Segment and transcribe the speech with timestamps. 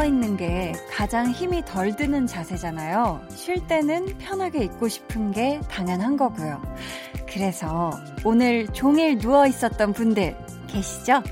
[0.00, 3.20] 누워 있는 게 가장 힘이 덜 드는 자세잖아요.
[3.28, 6.62] 쉴 때는 편하게 있고 싶은 게 당연한 거고요.
[7.28, 7.90] 그래서
[8.24, 10.34] 오늘 종일 누워 있었던 분들
[10.68, 11.22] 계시죠?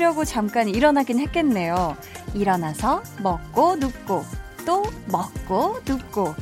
[0.00, 1.96] 먹으려고 잠깐 일어나긴 했겠네요.
[2.34, 4.24] 일어나서 먹고 눕고
[4.66, 6.34] 또 먹고 눕고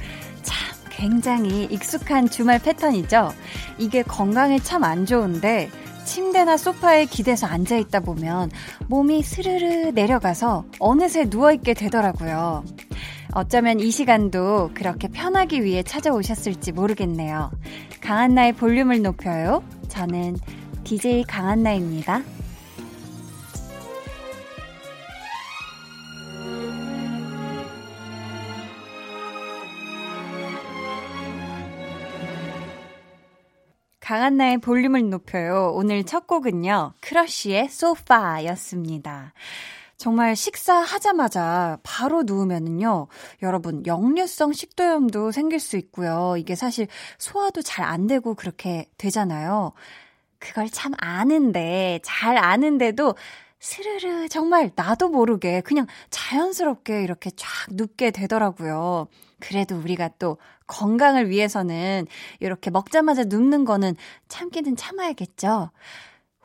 [0.43, 0.57] 참
[0.89, 3.33] 굉장히 익숙한 주말 패턴이죠.
[3.79, 5.71] 이게 건강에 참 안 좋은데
[6.05, 8.51] 침대나 소파에 기대서 앉아 있다 보면
[8.87, 12.65] 몸이 스르르 내려가서 어느새 누워 있게 되더라고요.
[13.33, 17.51] 어쩌면 이 시간도 그렇게 편하기 위해 찾아오셨을지 모르겠네요.
[18.01, 19.63] 강한나의 볼륨을 높여요.
[19.89, 20.37] 저는
[20.85, 22.23] DJ 강한나입니다.
[34.09, 35.71] 강한나의 볼륨을 높여요.
[35.75, 36.95] 오늘 첫 곡은요.
[37.03, 39.35] 크러쉬의 소파였습니다.
[39.99, 43.09] 정말 식사하자마자 바로 누우면은요,
[43.43, 46.37] 여러분, 역류성 식도염도 생길 수 있고요.
[46.39, 46.87] 이게 사실
[47.19, 49.73] 소화도 잘 안 되고 그렇게 되잖아요.
[50.39, 53.15] 그걸 참 아는데, 잘 아는데도
[53.61, 59.09] 스르르 정말 나도 모르게 그냥 자연스럽게 이렇게 쫙 눕게 되더라고요.
[59.39, 62.07] 그래도 우리가 또 건강을 위해서는
[62.39, 63.97] 이렇게 먹자마자 눕는 거는
[64.29, 65.71] 참기는 참아야겠죠.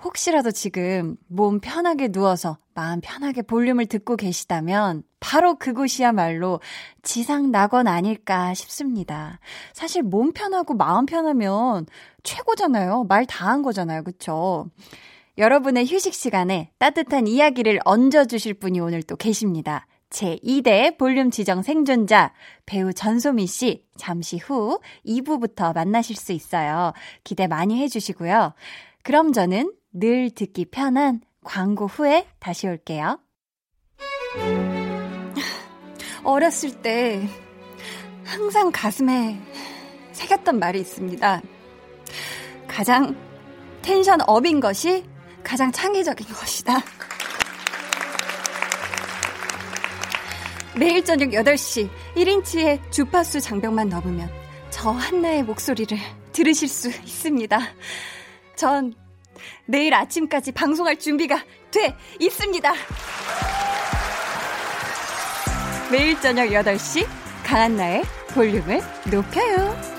[0.03, 6.59] 혹시라도 지금 몸 편하게 누워서 마음 편하게 볼륨을 듣고 계시다면 바로 그곳이야말로
[7.03, 9.39] 지상 낙원 아닐까 싶습니다.
[9.73, 11.85] 사실 몸 편하고 마음 편하면
[12.23, 13.05] 최고잖아요.
[13.07, 14.03] 말 다 한 거잖아요.
[14.03, 14.67] 그쵸?
[15.37, 19.87] 여러분의 휴식 시간에 따뜻한 이야기를 얹어주실 분이 오늘 또 계십니다.
[20.13, 22.33] 제2대 볼륨 지정 생존자
[22.65, 26.93] 배우 전소미 씨 잠시 후 2부부터 만나실 수 있어요.
[27.23, 28.53] 기대 많이 해주시고요.
[29.03, 33.19] 그럼 저는 늘 듣기 편한 광고 후에 다시 올게요.
[36.23, 37.27] 어렸을 때
[38.23, 39.39] 항상 가슴에
[40.13, 41.41] 새겼던 말이 있습니다.
[42.67, 43.15] 가장
[43.81, 45.03] 텐션 업인 것이
[45.43, 46.79] 가장 창의적인 것이다.
[50.75, 54.29] 매일 저녁 8시 1인치의 주파수 장벽만 넘으면
[54.71, 55.97] 저 한나의 목소리를
[56.31, 57.59] 들으실 수 있습니다.
[58.55, 58.93] 전
[59.65, 62.73] 내일 아침까지 방송할 준비가 돼 있습니다.
[65.91, 67.07] 매일 저녁 8시
[67.43, 68.03] 강한나의
[68.33, 69.92] 볼륨을 높여요.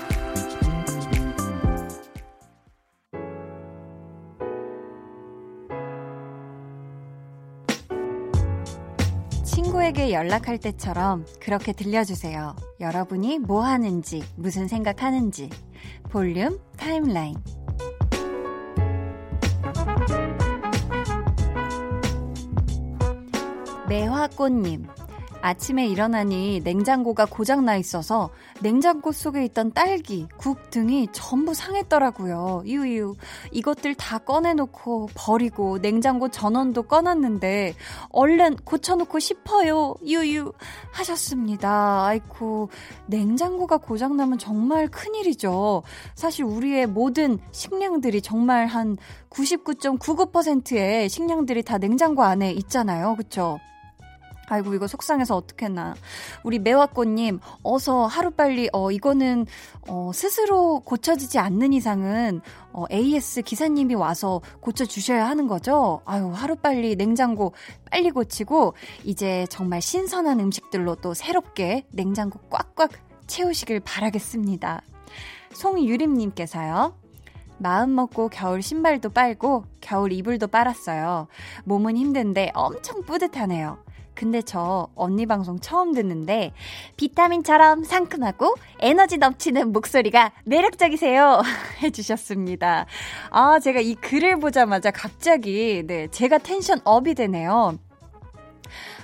[9.95, 12.55] 친구에게 연락할 때처럼 그렇게 들려주세요.
[12.79, 15.49] 여러분이 뭐 하는지, 무슨 생각하는지.
[16.09, 17.35] 볼륨 타임라인.
[23.87, 24.85] 매화꽃님.
[25.41, 28.29] 아침에 일어나니 냉장고가 고장나 있어서
[28.61, 32.63] 냉장고 속에 있던 딸기, 국 등이 전부 상했더라고요.
[32.65, 33.15] 유유.
[33.51, 37.75] 이것들 다 꺼내놓고 버리고 냉장고 전원도 꺼놨는데
[38.09, 39.95] 얼른 고쳐놓고 싶어요.
[40.05, 40.53] 유유.
[40.91, 42.05] 하셨습니다.
[42.05, 42.69] 아이쿠.
[43.07, 45.83] 냉장고가 고장나면 정말 큰일이죠.
[46.15, 48.97] 사실 우리의 모든 식량들이 정말 한
[49.29, 53.15] 99.99%의 식량들이 다 냉장고 안에 있잖아요.
[53.15, 53.59] 그쵸?
[54.47, 55.95] 아이고 이거 속상해서 어떡했나.
[56.43, 59.45] 우리 매화꽃님 어서 하루빨리 어 이거는
[59.87, 62.41] 어 스스로 고쳐지지 않는 이상은
[62.73, 66.01] 어 AS 기사님이 와서 고쳐 주셔야 하는 거죠.
[66.05, 67.53] 아유 하루빨리 냉장고
[67.91, 72.91] 빨리 고치고 이제 정말 신선한 음식들로 또 새롭게 냉장고 꽉꽉
[73.27, 74.81] 채우시길 바라겠습니다.
[75.53, 76.95] 송유림님께서요.
[77.57, 81.27] 마음 먹고 겨울 신발도 빨고 겨울 이불도 빨았어요.
[81.63, 83.77] 몸은 힘든데 엄청 뿌듯하네요.
[84.15, 86.53] 근데 저 언니 방송 처음 듣는데
[86.97, 91.41] 비타민처럼 상큼하고 에너지 넘치는 목소리가 매력적이세요.
[91.83, 92.85] 해주셨습니다.
[93.29, 97.77] 아, 제가 이 글을 보자마자 갑자기, 네, 제가 텐션 업이 되네요.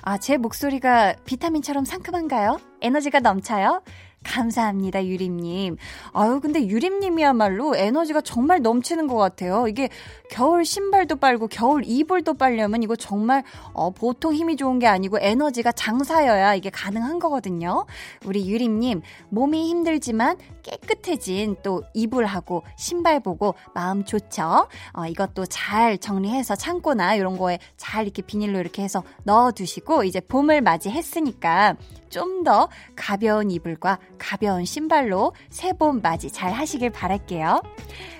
[0.02, 2.58] 아, 제 목소리가 비타민처럼 상큼한가요?
[2.80, 3.82] 에너지가 넘쳐요?
[4.24, 5.76] 감사합니다, 유림님.
[6.12, 9.66] 아유, 근데 유림님이야말로 에너지가 정말 넘치는 것 같아요.
[9.68, 9.88] 이게
[10.30, 15.72] 겨울 신발도 빨고 겨울 이불도 빨려면 이거 정말 어, 보통 힘이 좋은 게 아니고 에너지가
[15.72, 17.86] 장사여야 이게 가능한 거거든요.
[18.24, 24.68] 우리 유림님, 몸이 힘들지만 깨끗해진 또 이불하고 신발 보고 마음 좋죠?
[24.92, 30.20] 어, 이것도 잘 정리해서 창고나 이런 거에 잘 이렇게 비닐로 이렇게 해서 넣어 두시고 이제
[30.20, 31.76] 봄을 맞이했으니까
[32.10, 37.62] 좀 더 가벼운 이불과 가벼운 신발로 새봄 맞이 잘 하시길 바랄게요.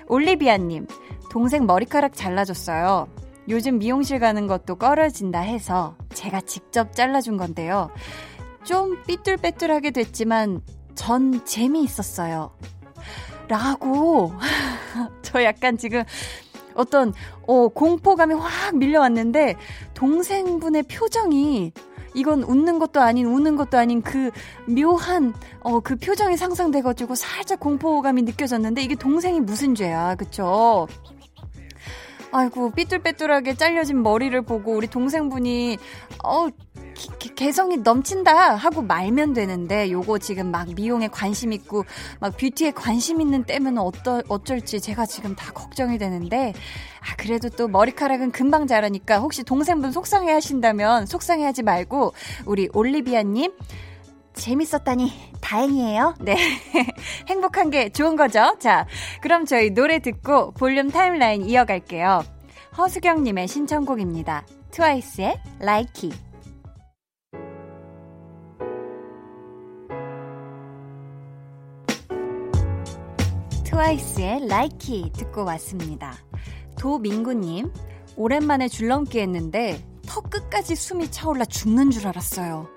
[0.07, 0.87] 올리비아님,
[1.29, 3.07] 동생 머리카락 잘라줬어요.
[3.49, 7.89] 요즘 미용실 가는 것도 꺼려진다 해서 제가 직접 잘라준 건데요.
[8.63, 10.61] 좀 삐뚤빼뚤하게 됐지만
[10.95, 12.51] 전 재미있었어요.
[13.47, 14.33] 라고,
[15.21, 16.03] 저 약간 지금
[16.75, 17.13] 어떤,
[17.47, 19.55] 어, 공포감이 확 밀려왔는데,
[19.93, 21.71] 동생분의 표정이,
[22.15, 24.31] 이건 웃는 것도 아닌, 우는 것도 아닌 그
[24.67, 30.87] 묘한, 어, 그 표정이 상상돼가지고 살짝 공포감이 느껴졌는데, 이게 동생이 무슨 죄야, 그쵸?
[32.31, 35.77] 아이고, 삐뚤빼뚤하게 잘려진 머리를 보고 우리 동생분이,
[36.23, 36.47] 어,
[36.93, 41.85] 기, 개성이 넘친다 하고 말면 되는데 요거 지금 막 미용에 관심 있고
[42.19, 46.53] 막 뷰티에 관심 있는 때면 어떠, 어쩔지 제가 지금 다 걱정이 되는데
[47.01, 52.13] 아 그래도 또 머리카락은 금방 자라니까 혹시 동생분 속상해 하신다면 속상해 하지 말고
[52.45, 53.51] 우리 올리비아님
[54.33, 55.11] 재밌었다니
[55.41, 56.15] 다행이에요.
[56.21, 56.35] 네.
[57.29, 58.55] 행복한 게 좋은 거죠.
[58.59, 58.87] 자,
[59.21, 62.23] 그럼 저희 노래 듣고 볼륨 타임라인 이어갈게요.
[62.77, 64.45] 허수경님의 신청곡입니다.
[64.71, 66.32] 트와이스의 Like It.
[73.73, 76.13] 트와이스의 It 듣고 왔습니다.
[76.77, 77.73] 도민구님,
[78.15, 82.67] 오랜만에 줄넘기 했는데 턱 끝까지 숨이 차올라 죽는 줄 알았어요.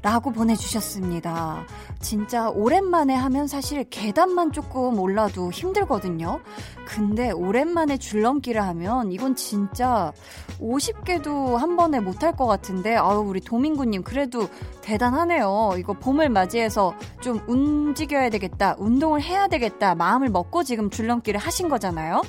[0.00, 1.66] 라고 보내주셨습니다.
[2.06, 6.38] 진짜 오랜만에 하면 사실 계단만 조금 올라도 힘들거든요.
[6.86, 10.12] 근데 오랜만에 줄넘기를 하면 이건 진짜
[10.60, 14.48] 50개도 한 번에 못할 것 같은데, 아유, 우리 도민구님 그래도
[14.82, 15.72] 대단하네요.
[15.78, 22.22] 이거 봄을 맞이해서 좀 움직여야 되겠다, 운동을 해야 되겠다, 마음을 먹고 지금 줄넘기를 하신 거잖아요.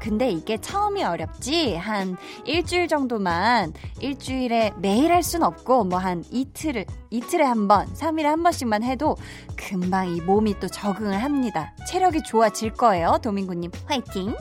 [0.00, 6.86] 근데 이게 처음이 어렵지, 한 일주일 정도만, 일주일에 매일 할 순 없고, 뭐 한 이틀을,
[7.10, 9.11] 이틀에 한 번, 3일에 한 번씩만 해도
[9.56, 11.74] 금방 이 몸이 또 적응을 합니다.
[11.88, 13.70] 체력이 좋아질 거예요, 도민구님.
[13.86, 14.34] 화이팅!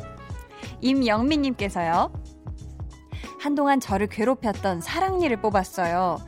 [0.82, 2.12] 임영민님께서요.
[3.40, 6.20] 한동안 저를 괴롭혔던 사랑니를 뽑았어요.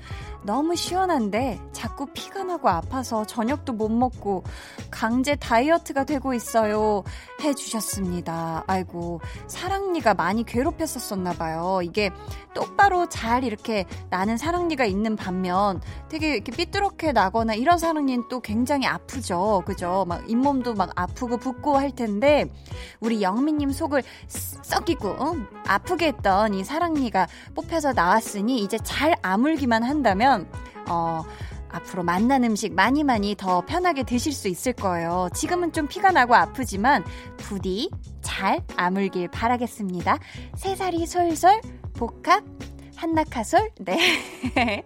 [0.44, 4.44] 너무 시원한데 자꾸 피가 나고 아파서 저녁도 못 먹고
[4.92, 7.04] 강제 다이어트가 되고 있어요.
[7.42, 8.64] 해주셨습니다.
[8.68, 11.82] 아이고, 사랑니가 많이 괴롭혔었었나 봐요.
[11.84, 12.10] 이게
[12.54, 18.86] 똑바로 잘 이렇게 나는 사랑니가 있는 반면 되게 이렇게 삐뚤게 나거나 이런 사랑니는 또 굉장히
[18.88, 19.64] 아프죠.
[19.66, 20.06] 그죠?
[20.08, 22.46] 막 잇몸도 막 아프고 붓고 할 텐데
[23.00, 25.36] 우리 영미님 속을 썩이고 어?
[25.68, 30.33] 아프게 했던 이 사랑니가 뽑혀서 나왔으니 이제 잘 아물기만 한다면
[30.90, 31.24] 어
[31.70, 35.30] 앞으로 만난 음식 많이 많이 더 편하게 드실 수 있을 거예요.
[35.34, 37.04] 지금은 좀 피가 나고 아프지만
[37.38, 37.90] 부디
[38.22, 40.20] 잘 아물길 바라겠습니다.
[40.56, 41.62] 세 살이 솔솔
[41.94, 42.44] 복합
[42.96, 43.98] 한나카솔 네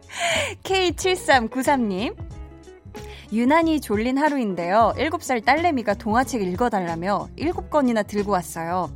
[0.63, 2.15] K7393님
[3.31, 4.93] 유난히 졸린 하루인데요.
[4.97, 8.91] 7살 딸내미가 동화책 읽어달라며 7권이나 들고 왔어요.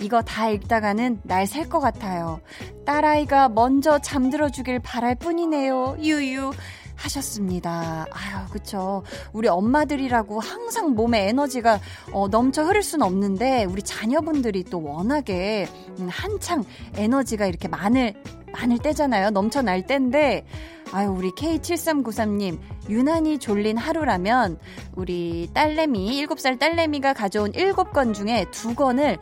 [0.00, 2.40] 이거 다 읽다가는 날셀것 같아요.
[2.86, 5.96] 딸아이가 먼저 잠들어 주길 바랄 뿐이네요.
[6.00, 6.52] 유유.
[6.98, 8.06] 하셨습니다.
[8.10, 9.04] 아유, 그쵸.
[9.32, 11.78] 우리 엄마들이라고 항상 몸에 에너지가
[12.12, 15.68] 어, 넘쳐 흐를 수는 없는데, 우리 자녀분들이 또 워낙에
[16.00, 16.64] 음, 한창
[16.96, 18.14] 에너지가 이렇게 많을,
[18.52, 19.30] 많을 때잖아요.
[19.30, 20.44] 넘쳐날 때인데,
[20.92, 24.58] 아유, 우리 K7393님, 유난히 졸린 하루라면,
[24.94, 29.18] 우리 딸내미, 7살 딸내미가 가져온 7권 중에 2권을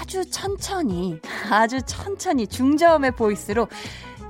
[0.00, 1.18] 아주 천천히,
[1.50, 3.68] 아주 천천히 중저음의 voice로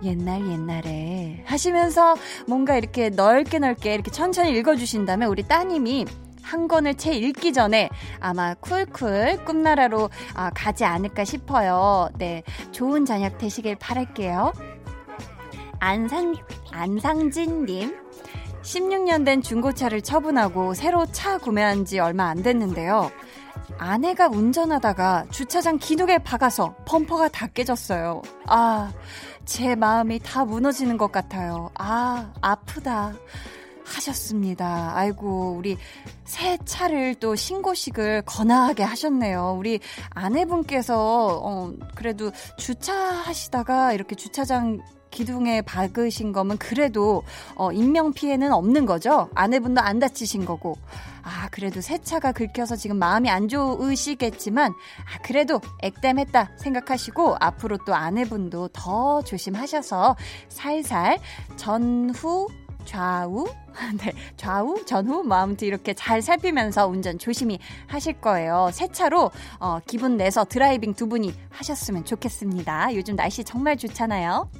[0.04, 2.16] 옛날 옛날에 하시면서
[2.47, 6.07] 뭔가 이렇게 넓게 넓게 이렇게 천천히 읽어주신다면 우리 따님이
[6.42, 7.88] 한 권을 채 읽기 전에
[8.20, 12.08] 아마 쿨쿨 꿈나라로 아, 가지 않을까 싶어요.
[12.18, 12.42] 네.
[12.72, 14.52] 좋은 저녁 되시길 바랄게요.
[15.78, 16.34] 안상,
[16.70, 17.96] 안상진님.
[18.62, 23.11] 16년 된 중고차를 처분하고 새로 차 구매한 지 얼마 안 됐는데요.
[23.78, 28.22] 아내가 운전하다가 주차장 기둥에 박아서 펌퍼가 다 깨졌어요.
[28.46, 28.92] 아,
[29.44, 31.70] 제 마음이 다 무너지는 것 같아요.
[31.75, 33.14] 아, 아프다.
[33.96, 34.92] 하셨습니다.
[34.94, 35.76] 아이고, 우리
[36.25, 39.56] 새 차를 또 신고식을 거나하게 하셨네요.
[39.58, 39.80] 우리
[40.11, 44.80] 아내분께서, 어, 그래도 주차하시다가 이렇게 주차장
[45.12, 47.22] 기둥에 박으신 거면 그래도
[47.54, 49.28] 어, 인명 피해는 없는 거죠?
[49.34, 50.76] 아내분도 안 다치신 거고.
[51.22, 57.94] 아, 그래도 새 차가 긁혀서 지금 마음이 안 좋으시겠지만, 아, 그래도 액땜했다 생각하시고, 앞으로 또
[57.94, 60.16] 아내분도 더 조심하셔서
[60.49, 61.20] 살살
[61.54, 62.49] 전후
[62.84, 63.46] 좌우,
[64.04, 68.70] 네, 좌우, 전후, 뭐 아무튼 이렇게 잘 살피면서 운전 조심히 하실 거예요.
[68.72, 72.94] 새 차로 어, 기분 내서 driving 두 분이 하셨으면 좋겠습니다.
[72.94, 74.50] 요즘 날씨 정말 좋잖아요.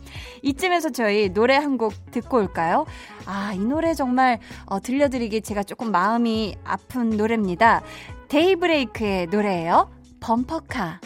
[0.43, 2.85] 이쯤에서 저희 노래 한 곡 듣고 올까요?
[3.25, 7.83] 아, 이 노래 정말 어, 들려드리기 제가 조금 마음이 아픈 노래입니다.
[8.29, 9.91] 데이브레이크의 노래예요.
[10.21, 11.01] 범퍼카.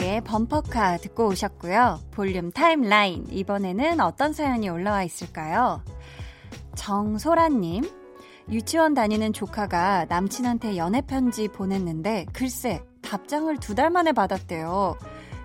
[0.00, 2.00] 데이브레이크의 범퍼카 듣고 오셨고요.
[2.10, 3.26] 볼륨 timeline.
[3.30, 5.82] 이번에는 어떤 사연이 올라와 있을까요?
[6.74, 7.88] 정소라님.
[8.50, 14.96] 유치원 다니는 조카가 남친한테 연애편지 보냈는데, 글쎄, 답장을 두 달 만에 받았대요.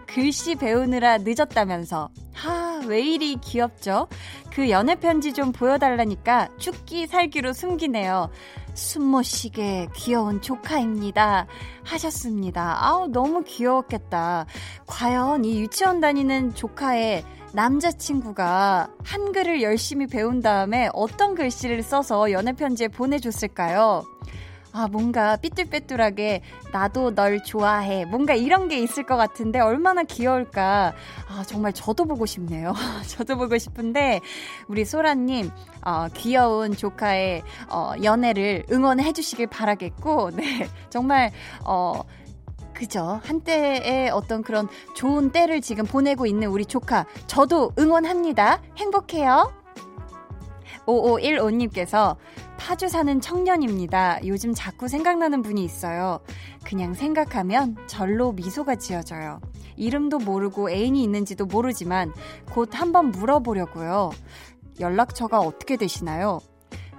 [0.07, 2.09] 글씨 배우느라 늦었다면서.
[2.33, 4.07] 하, 왜 이리 귀엽죠?
[4.53, 8.29] 그 연애편지 좀 보여달라니까 죽기 살기로 숨기네요.
[8.73, 11.47] 숨못 쉬게 귀여운 조카입니다.
[11.83, 12.77] 하셨습니다.
[12.81, 14.45] 아우, 너무 귀여웠겠다.
[14.85, 24.03] 과연 이 유치원 다니는 조카의 남자친구가 한글을 열심히 배운 다음에 어떤 글씨를 써서 연애편지에 보내줬을까요?
[24.75, 26.41] 아, 뭔가 삐뚤빼뚤하게
[26.73, 28.03] 나도 널 좋아해.
[28.03, 30.93] 뭔가 이런 게 있을 것 같은데 얼마나 귀여울까.
[31.29, 32.73] 아, 정말 저도 보고 싶네요.
[33.07, 34.19] 저도 보고 싶은데
[34.67, 35.49] 우리 소라님,
[35.85, 40.67] 어, 귀여운 조카의 어, 연애를 응원해 주시길 바라겠고, 네.
[40.89, 41.31] 정말,
[41.63, 42.01] 어,
[42.73, 43.21] 그죠.
[43.23, 47.05] 한때의 어떤 그런 좋은 때를 지금 보내고 있는 우리 조카.
[47.27, 48.61] 저도 응원합니다.
[48.77, 49.64] 행복해요.
[50.85, 52.15] 5515님께서
[52.57, 54.25] 파주 사는 청년입니다.
[54.25, 56.19] 요즘 자꾸 생각나는 분이 있어요.
[56.63, 59.39] 그냥 생각하면 절로 미소가 지어져요.
[59.77, 62.13] 이름도 모르고 애인이 있는지도 모르지만
[62.51, 64.11] 곧 한번 물어보려고요.
[64.79, 66.39] 연락처가 어떻게 되시나요?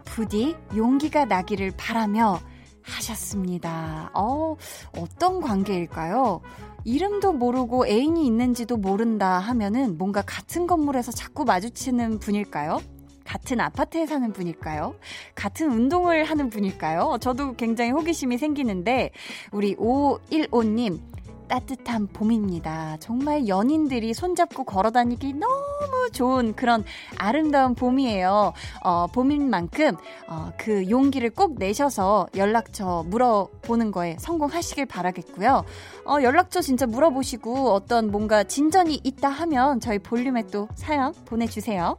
[0.05, 2.41] 부디 용기가 나기를 바라며
[2.83, 4.11] 하셨습니다.
[4.15, 4.57] 어,
[4.97, 6.41] 어떤 관계일까요?
[6.85, 12.81] 이름도 모르고 애인이 있는지도 모른다 하면은 뭔가 같은 건물에서 자꾸 마주치는 분일까요?
[13.27, 14.95] 같은 아파트에 사는 분일까요?
[15.35, 17.19] 같은 운동을 하는 분일까요?
[17.21, 19.11] 저도 굉장히 호기심이 생기는데,
[19.51, 21.01] 우리 515님,
[21.49, 22.97] 따뜻한 봄입니다.
[23.01, 26.85] 정말 연인들이 손잡고 걸어 다니기 너무 좋은 그런
[27.19, 28.53] 아름다운 봄이에요.
[28.83, 29.97] 어, 봄인 만큼,
[30.29, 35.65] 어, 그 용기를 꼭 내셔서 연락처 물어보는 거에 성공하시길 바라겠고요.
[36.07, 41.97] 어, 연락처 진짜 물어보시고 어떤 뭔가 진전이 있다 하면 저희 볼륨에 또 사연 보내주세요.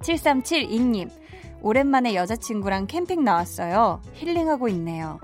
[0.00, 1.10] 7372님,
[1.62, 4.00] 오랜만에 여자친구랑 캠핑 나왔어요.
[4.14, 5.18] 힐링하고 있네요.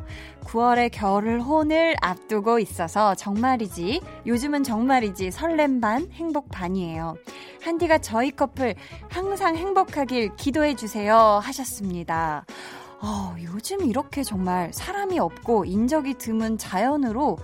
[0.44, 7.16] 9월에 겨울 혼을 앞두고 있어서 정말이지, 요즘은 정말이지 설렘 반, 행복 반이에요.
[7.62, 8.74] 한디가 저희 커플
[9.08, 12.44] 항상 행복하길 기도해주세요 하셨습니다.
[13.04, 17.36] 어, 요즘 이렇게 정말 사람이 없고 인적이 드문 자연으로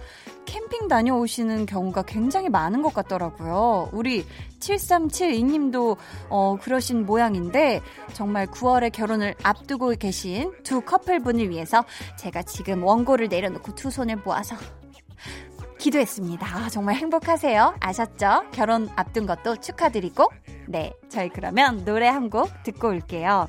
[0.46, 3.90] 캠핑 다녀오시는 경우가 굉장히 많은 것 같더라고요.
[3.92, 4.24] 우리
[4.60, 5.96] 7372님도
[6.30, 7.80] 어, 그러신 모양인데
[8.12, 11.84] 정말 9월에 결혼을 앞두고 계신 두 커플분을 위해서
[12.16, 14.54] 제가 지금 원고를 내려놓고 두 손을 모아서
[15.78, 16.46] 기도했습니다.
[16.46, 17.76] 아, 정말 행복하세요.
[17.80, 18.44] 아셨죠?
[18.52, 20.30] 결혼 앞둔 것도 축하드리고
[20.68, 23.48] 네, 저희 그러면 노래 한 곡 듣고 올게요.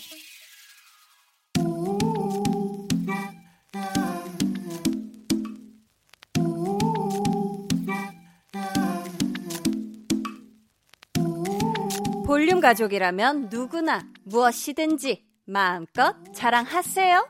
[12.41, 17.27] 볼륨 가족이라면 누구나 무엇이든지 마음껏 자랑하세요.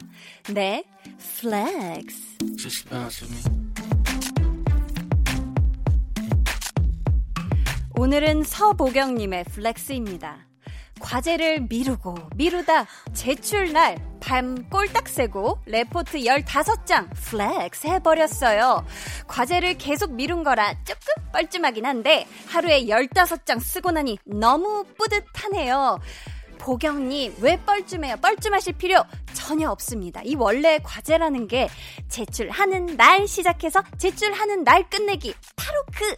[0.54, 0.86] 네,
[1.42, 2.38] flex.
[8.00, 10.51] 오늘은 서보경님의 flex입니다.
[11.02, 18.86] 과제를 미루고 미루다 제출 날 밤 꼴딱 새고 레포트 15장 flex 해버렸어요.
[19.28, 26.00] 과제를 계속 미룬 거라 조금 뻘쭘하긴 한데 하루에 15장 쓰고 나니 너무 뿌듯하네요.
[26.60, 28.18] 보경님, 왜 뻘쭘해요?
[28.18, 29.04] 뻘쭘하실 필요
[29.34, 30.22] 전혀 없습니다.
[30.24, 31.68] 이 원래 과제라는 게
[32.08, 35.34] 제출하는 날 시작해서 제출하는 날 끝내기.
[35.56, 36.16] 바로 그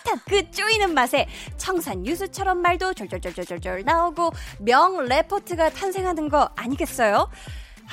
[0.00, 1.26] 짜릿한 그 쪼이는 맛에
[1.56, 7.28] 청산 유수처럼 말도 졸졸졸졸졸 나오고 명 레포트가 탄생하는 거 아니겠어요?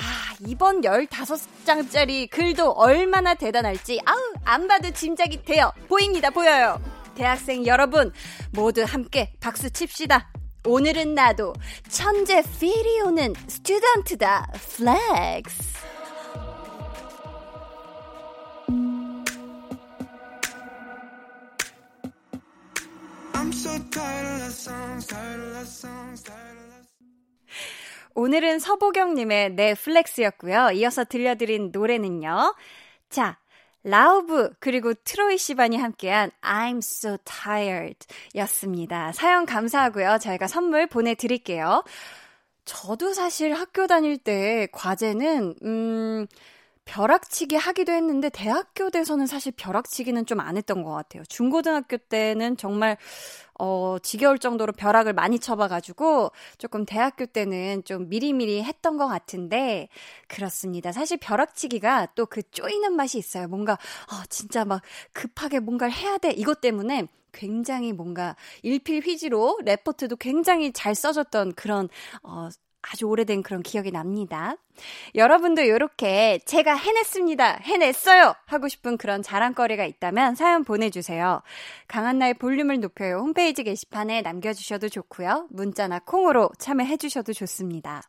[0.00, 5.72] 아, 이번 15장짜리 글도 얼마나 대단할지, 아우, 안 봐도 짐작이 돼요.
[5.88, 6.80] 보입니다, 보여요.
[7.16, 8.12] 대학생 여러분,
[8.52, 10.30] 모두 함께 박수 칩시다.
[10.64, 11.54] 오늘은 나도
[11.88, 14.52] 천재 feel이 오는 student다.
[14.76, 15.77] flex.
[28.14, 30.70] 오늘은 서보경님의 넷플렉스였고요.
[30.72, 32.54] 이어서 들려드린 노래는요.
[33.10, 33.38] 자,
[33.84, 39.12] 라우브 그리고 트로이 시반이 함께한 I'm so tired 였습니다.
[39.12, 40.18] 사연 감사하고요.
[40.20, 41.84] 저희가 선물 보내드릴게요.
[42.64, 46.26] 저도 사실 학교 다닐 때 과제는 음
[46.88, 51.22] 벼락치기 하기도 했는데 대학교 돼서는 사실 벼락치기는 좀 안 했던 것 같아요.
[51.28, 52.96] 중고등학교 때는 정말
[53.58, 59.88] 어 지겨울 정도로 벼락을 많이 쳐봐가지고 조금 대학교 때는 좀 미리미리 했던 것 같은데
[60.28, 60.92] 그렇습니다.
[60.92, 63.48] 사실 벼락치기가 또 그 쪼이는 맛이 있어요.
[63.48, 70.72] 뭔가 어 진짜 막 급하게 뭔가를 해야 돼 이것 때문에 굉장히 뭔가 일필휘지로 레포트도 굉장히
[70.72, 71.88] 잘 써졌던 그런
[72.22, 72.48] 어
[72.82, 74.56] 아주 오래된 그런 기억이 납니다.
[75.14, 77.60] 여러분도 이렇게 제가 해냈습니다.
[77.62, 78.34] 해냈어요.
[78.46, 81.42] 하고 싶은 그런 자랑거리가 있다면 사연 보내주세요.
[81.88, 83.18] 강한나의 볼륨을 높여요.
[83.18, 85.48] 홈페이지 게시판에 남겨주셔도 좋고요.
[85.50, 88.02] 문자나 콩으로 참여해주셔도 좋습니다.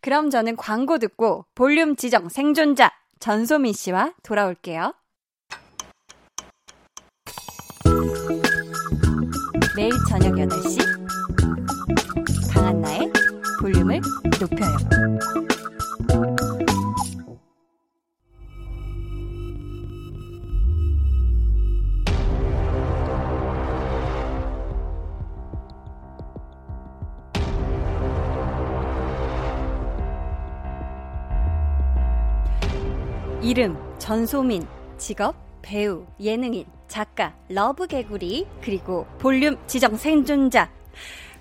[0.00, 4.92] 그럼 저는 광고 듣고 볼륨 지정 생존자 전소민 씨와 돌아올게요.
[9.74, 11.35] 매일 저녁 8시 강한나의
[14.00, 14.76] 볼륨을 높여요.
[33.42, 34.66] 이름 전소민,
[34.98, 40.68] 직업 배우, 예능인, 작가, love 개구리, 그리고 볼륨 지정 생존자.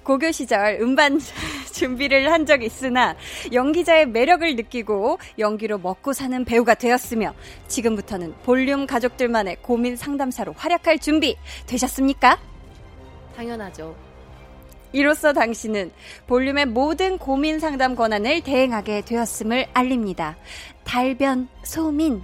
[0.05, 1.19] 고교 시절 음반
[1.73, 3.15] 준비를 한 적이 있으나
[3.51, 7.33] 연기자의 매력을 느끼고 연기로 먹고 사는 배우가 되었으며
[7.67, 12.39] 지금부터는 볼륨 가족들만의 고민 상담사로 활약할 준비 되셨습니까?
[13.35, 13.95] 당연하죠.
[14.93, 15.91] 이로써 당신은
[16.27, 20.37] 볼륨의 모든 고민 상담 권한을 대행하게 되었음을 알립니다.
[20.85, 22.21] 달변 소민.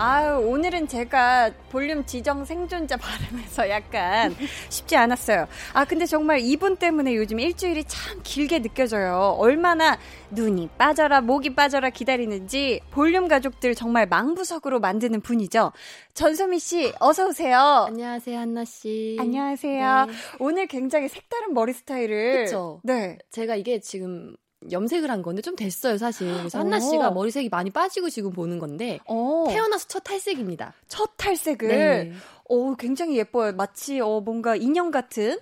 [0.00, 4.32] 아유, 오늘은 제가 볼륨 지정 생존자 발음에서 약간
[4.70, 5.48] 쉽지 않았어요.
[5.72, 9.34] 아, 근데 정말 이분 때문에 요즘 일주일이 참 길게 느껴져요.
[9.40, 9.98] 얼마나
[10.30, 15.72] 눈이 빠져라, 목이 빠져라 기다리는지 볼륨 가족들 정말 망부석으로 만드는 분이죠.
[16.14, 17.86] 전소미 씨, 어서오세요.
[17.88, 19.16] 안녕하세요, 한나씨.
[19.18, 20.06] 안녕하세요.
[20.06, 20.12] 네.
[20.38, 22.44] 오늘 굉장히 색다른 머리 스타일을.
[22.44, 22.80] 그쵸?
[22.84, 23.18] 네.
[23.32, 24.36] 제가 이게 지금
[24.70, 26.32] 염색을 한 건데 좀 됐어요, 사실.
[26.36, 27.10] 그래서 한나 씨가 어.
[27.12, 29.46] 머리색이 많이 빠지고 지금 보는 건데 오.
[29.46, 29.48] 어.
[29.48, 30.74] 태어나서 첫 탈색입니다.
[30.88, 31.68] 첫 탈색을.
[31.68, 32.12] 네.
[32.48, 33.52] 오, 굉장히 예뻐요.
[33.52, 35.38] 마치 어 뭔가 인형 같은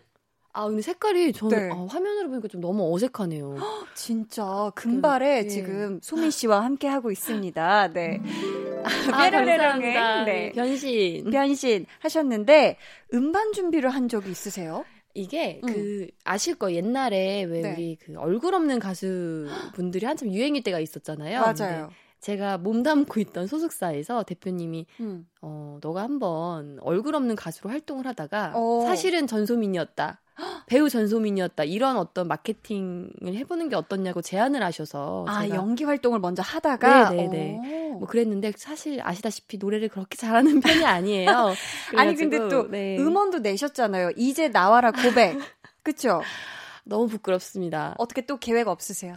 [0.52, 1.70] 아, 근데 색깔이 저는 네.
[1.70, 3.56] 아, 화면으로 보니까 좀 너무 어색하네요.
[3.94, 5.48] 진짜 금발에 네.
[5.48, 7.88] 지금 소민 씨와 함께 하고 있습니다.
[7.92, 8.20] 네.
[8.82, 8.88] 아,
[9.30, 10.24] 감사합니다.
[10.24, 10.52] 네.
[10.52, 11.30] 변신.
[11.30, 12.78] 변신 하셨는데
[13.12, 14.84] 음반 준비를 한 적이 있으세요?
[15.16, 15.72] 이게 음.
[15.72, 17.72] 그 아실 거 옛날에 왜 네.
[17.72, 21.40] 우리 그 얼굴 없는 가수 분들이 한참 유행일 때가 있었잖아요.
[21.40, 21.90] 맞아요.
[22.20, 25.28] 제가 몸담고 있던 소속사에서 대표님이 음.
[25.40, 28.82] 어 너가 한번 얼굴 없는 가수로 활동을 하다가 오.
[28.82, 28.86] 어.
[28.86, 30.20] 사실은 전소민이었다.
[30.66, 37.10] 배우 전소민이었다 이런 어떤 마케팅을 해보는 게 어떻냐고 제안을 하셔서 아 연기 활동을 먼저 하다가
[37.10, 37.60] 네네네
[37.98, 41.54] 뭐 그랬는데 사실 아시다시피 노래를 그렇게 잘하는 편이 아니에요.
[41.96, 42.96] 아니 근데 또 네.
[42.98, 44.10] 음원도 내셨잖아요.
[44.16, 45.38] 이제 나와라 고백
[45.82, 46.22] 그쵸?
[46.84, 47.94] 너무 부끄럽습니다.
[47.98, 49.16] 어떻게 또 계획 없으세요?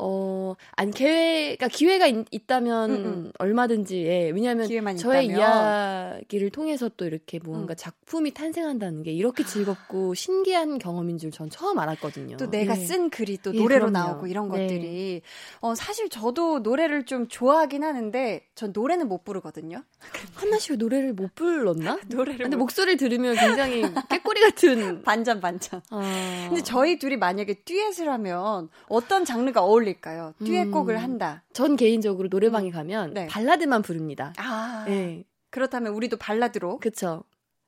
[0.00, 3.32] 어, 아니, 계획가 기회가 있, 다면 음, 음.
[3.38, 4.30] 얼마든지, 예.
[4.30, 5.38] 왜냐하면 저의 있다면.
[5.38, 7.76] 이야기를 통해서 또 이렇게 뭔가 음.
[7.76, 12.36] 작품이 탄생한다는 게 이렇게 즐겁고 신기한 경험인 줄 전 처음 알았거든요.
[12.36, 12.84] 또 내가 예.
[12.84, 14.62] 쓴 글이 또 예, 노래로 예, 나오고 이런 네.
[14.66, 15.22] 것들이.
[15.60, 19.82] 어, 사실 저도 노래를 좀 좋아하긴 하는데 전 노래는 못 부르거든요.
[20.34, 21.98] 한나 씨가 노래를 못 불렀나?
[22.08, 22.38] 노래를.
[22.44, 22.64] 근데 못...
[22.64, 25.02] 목소리를 들으면 굉장히 깨꼬리 같은.
[25.04, 25.82] 반전, 반전.
[25.90, 26.46] 아...
[26.48, 30.34] 근데 저희 둘이 만약에 듀엣을 하면 어떤 장르가 어울리 어울릴까요?
[30.44, 31.00] 듀엣곡을 음.
[31.00, 31.42] 한다.
[31.52, 32.72] 전 개인적으로 노래방에 음.
[32.72, 33.26] 가면 네.
[33.26, 34.32] 발라드만 부릅니다.
[34.38, 34.84] 아.
[34.86, 35.24] 네.
[35.50, 36.78] 그렇다면 우리도 발라드로.
[36.78, 37.24] 그쵸.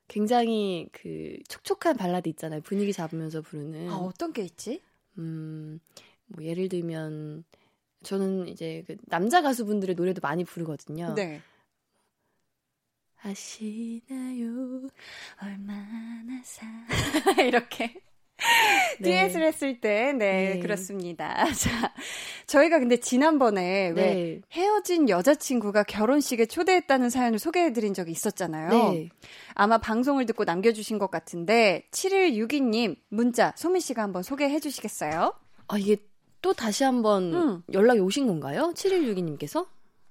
[0.07, 2.61] 굉장히 그 촉촉한 발라드 있잖아요.
[2.61, 3.89] 분위기 잡으면서 부르는.
[3.89, 4.81] 아, 어떤 게 있지?
[5.17, 5.79] 음,
[6.25, 7.43] 뭐 예를 들면
[8.03, 11.13] 저는 이제 그 남자 가수분들의 노래도 많이 부르거든요.
[11.15, 11.41] 네.
[13.21, 14.89] 아시나요?
[15.41, 16.65] 얼마나 사
[17.47, 18.01] 이렇게
[18.99, 19.09] 네.
[19.09, 21.45] 듀엣을 했을 때, 네, 네, 그렇습니다.
[21.53, 21.93] 자,
[22.47, 24.01] 저희가 근데 지난번에 네.
[24.01, 28.69] 왜 헤어진 여자친구가 결혼식에 초대했다는 사연을 소개해드린 적이 있었잖아요.
[28.69, 29.09] 네.
[29.53, 35.33] 아마 방송을 듣고 남겨주신 것 같은데, 7162님 문자 소민 씨가 한번 소개해 주시겠어요?
[35.67, 35.97] 아, 이게
[36.41, 37.63] 또 다시 한번 음.
[37.71, 38.73] 연락이 오신 건가요?
[38.75, 39.67] 7162님께서?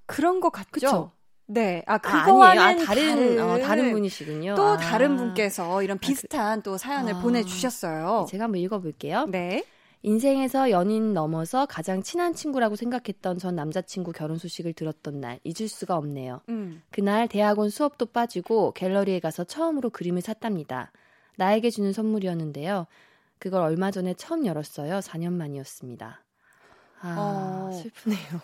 [0.07, 0.71] 그런 것 같죠?
[0.71, 1.13] 그쵸?
[1.47, 1.83] 네.
[1.87, 4.55] 아, 아 그거와는 아, 다른, 다른, 어, 다른 분이시군요.
[4.55, 4.77] 또 아.
[4.77, 7.21] 다른 분께서 이런 비슷한 아, 그, 또 사연을 아.
[7.21, 8.27] 보내주셨어요.
[8.29, 9.27] 제가 한번 읽어볼게요.
[9.27, 9.65] 네.
[10.05, 15.97] 인생에서 연인 넘어서 가장 친한 친구라고 생각했던 전 남자친구 결혼 소식을 들었던 날 잊을 수가
[15.97, 16.41] 없네요.
[16.49, 16.83] 음.
[16.91, 20.91] 그날 대학원 수업도 빠지고 갤러리에 가서 처음으로 그림을 샀답니다.
[21.37, 22.87] 나에게 주는 선물이었는데요.
[23.39, 24.99] 그걸 얼마 전에 처음 열었어요.
[24.99, 26.25] 4년 만이었습니다.
[27.01, 28.41] 아, 어, 슬프네요.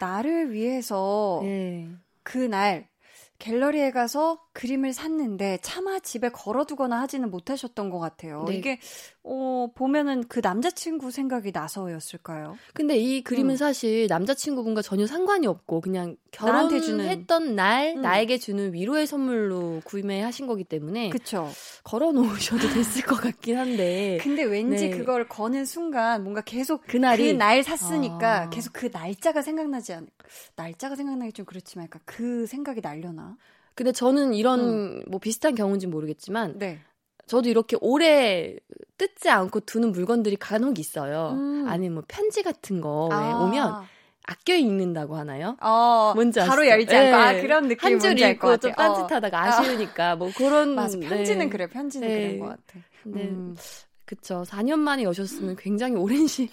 [0.00, 1.88] 나를 위해서 네.
[2.28, 2.90] 그날
[3.38, 8.44] 갤러리에 가서 그림을 샀는데 차마 집에 걸어두거나 하지는 못하셨던 것 같아요.
[8.48, 8.56] 네.
[8.56, 8.80] 이게
[9.22, 12.56] 어 보면은 그 남자친구 생각이 나서였을까요?
[12.74, 13.56] 근데 이 그림은 음.
[13.56, 18.02] 사실 남자친구분과 전혀 상관이 없고 그냥 결혼을 주는 했던 날 음.
[18.02, 21.48] 나에게 주는 위로의 선물로 구매하신 거기 때문에 그쵸.
[21.84, 24.18] 걸어 놓으셔도 됐을 것 같긴 한데.
[24.20, 24.90] 근데 왠지 네.
[24.90, 28.50] 그걸 거는 순간 뭔가 계속 그날이 그 날 샀으니까 아.
[28.50, 30.08] 계속 그 날짜가 생각나지 않
[30.56, 33.36] 날짜가 생각나기 좀 그렇지만 그 생각이 날려나?
[33.78, 35.02] 근데 저는 이런 음.
[35.06, 36.80] 뭐 비슷한 경우인지 모르겠지만 네.
[37.28, 38.56] 저도 이렇게 오래
[38.96, 41.36] 뜯지 않고 두는 물건들이 간혹 있어요.
[41.38, 41.64] 음.
[41.68, 43.40] 아니면 뭐 편지 같은 거 아.
[43.40, 43.84] 오면
[44.24, 45.56] 아껴 읽는다고 하나요?
[45.60, 46.66] 어, 뭔지 바로 아시죠?
[46.66, 47.38] 열지 않고 아, 네.
[47.38, 49.40] 아 그런 느낌 한줄 읽고 좀 딴짓하다가 어.
[49.42, 51.48] 아쉬우니까 뭐 그런 맞아 편지는 네.
[51.48, 52.20] 그래 편지는 네.
[52.20, 52.80] 그런 것 같아.
[53.04, 53.22] 네.
[53.28, 53.56] 음.
[54.06, 54.42] 그쵸.
[54.44, 56.48] 4년 만에 여셨으면 굉장히 오랜 시.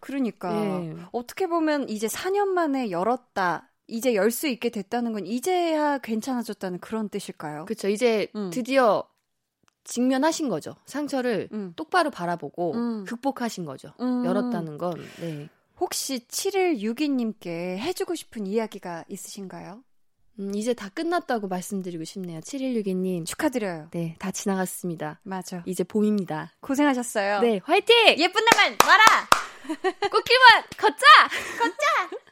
[0.00, 0.50] 그러니까.
[0.54, 0.96] 네.
[1.12, 3.69] 어떻게 보면 이제 4년 만에 열었다.
[3.90, 7.64] 이제 열 수 있게 됐다는 건 이제야 괜찮아졌다는 그런 뜻일까요?
[7.66, 7.88] 그렇죠.
[7.88, 8.50] 이제 음.
[8.52, 9.04] 드디어
[9.84, 10.76] 직면하신 거죠.
[10.86, 11.72] 상처를 음.
[11.76, 13.04] 똑바로 바라보고 음.
[13.04, 13.92] 극복하신 거죠.
[14.00, 14.24] 음.
[14.24, 14.94] 열었다는 건.
[15.20, 15.48] 네.
[15.80, 19.82] 혹시 7162님께 해주고 싶은 이야기가 있으신가요?
[20.38, 22.40] 음, 이제 다 끝났다고 말씀드리고 싶네요.
[22.40, 23.26] 7162님.
[23.26, 23.88] 축하드려요.
[23.90, 25.20] 네, 다 지나갔습니다.
[25.22, 25.62] 맞아.
[25.66, 26.52] 이제 봄입니다.
[26.60, 27.40] 고생하셨어요.
[27.40, 27.94] 네, 화이팅!
[28.18, 29.04] 예쁜 날만 와라!
[30.10, 31.04] 꽃길만 걷자!
[31.58, 32.29] 걷자!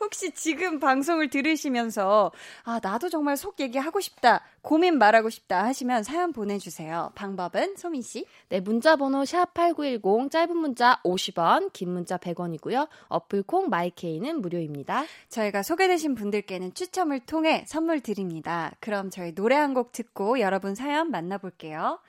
[0.00, 2.32] 혹시 지금 방송을 들으시면서
[2.64, 7.12] 아 나도 정말 속 얘기하고 싶다 고민 말하고 싶다 하시면 사연 보내주세요.
[7.14, 8.26] 방법은 소민 씨.
[8.48, 12.88] 네 문자 번호 샵 #8910 짧은 문자 50원, 긴 문자 100원이고요.
[13.08, 15.04] 어플 콩 마이케이는 무료입니다.
[15.28, 18.72] 저희가 소개되신 분들께는 추첨을 통해 선물 드립니다.
[18.80, 22.00] 그럼 저희 노래 한 곡 듣고 여러분 사연 만나볼게요.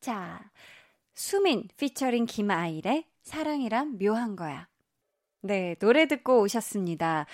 [0.00, 0.40] 자
[1.14, 4.68] 수민 피처링 김아일의 사랑이란 묘한 거야.
[5.44, 7.26] 네, 노래 듣고 오셨습니다.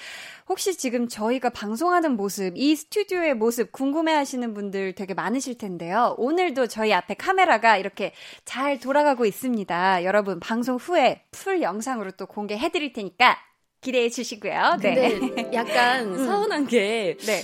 [0.48, 6.14] 혹시 지금 저희가 방송하는 모습, 이 스튜디오의 모습 궁금해 하시는 분들 되게 많으실 텐데요.
[6.16, 8.14] 오늘도 저희 앞에 카메라가 이렇게
[8.46, 10.04] 잘 돌아가고 있습니다.
[10.04, 13.36] 여러분, 방송 후에 풀 영상으로 또 공개해 드릴 테니까
[13.82, 14.78] 기대해 주시고요.
[14.80, 15.50] 네.
[15.52, 16.26] 약간 음.
[16.26, 17.42] 서운한 게 네.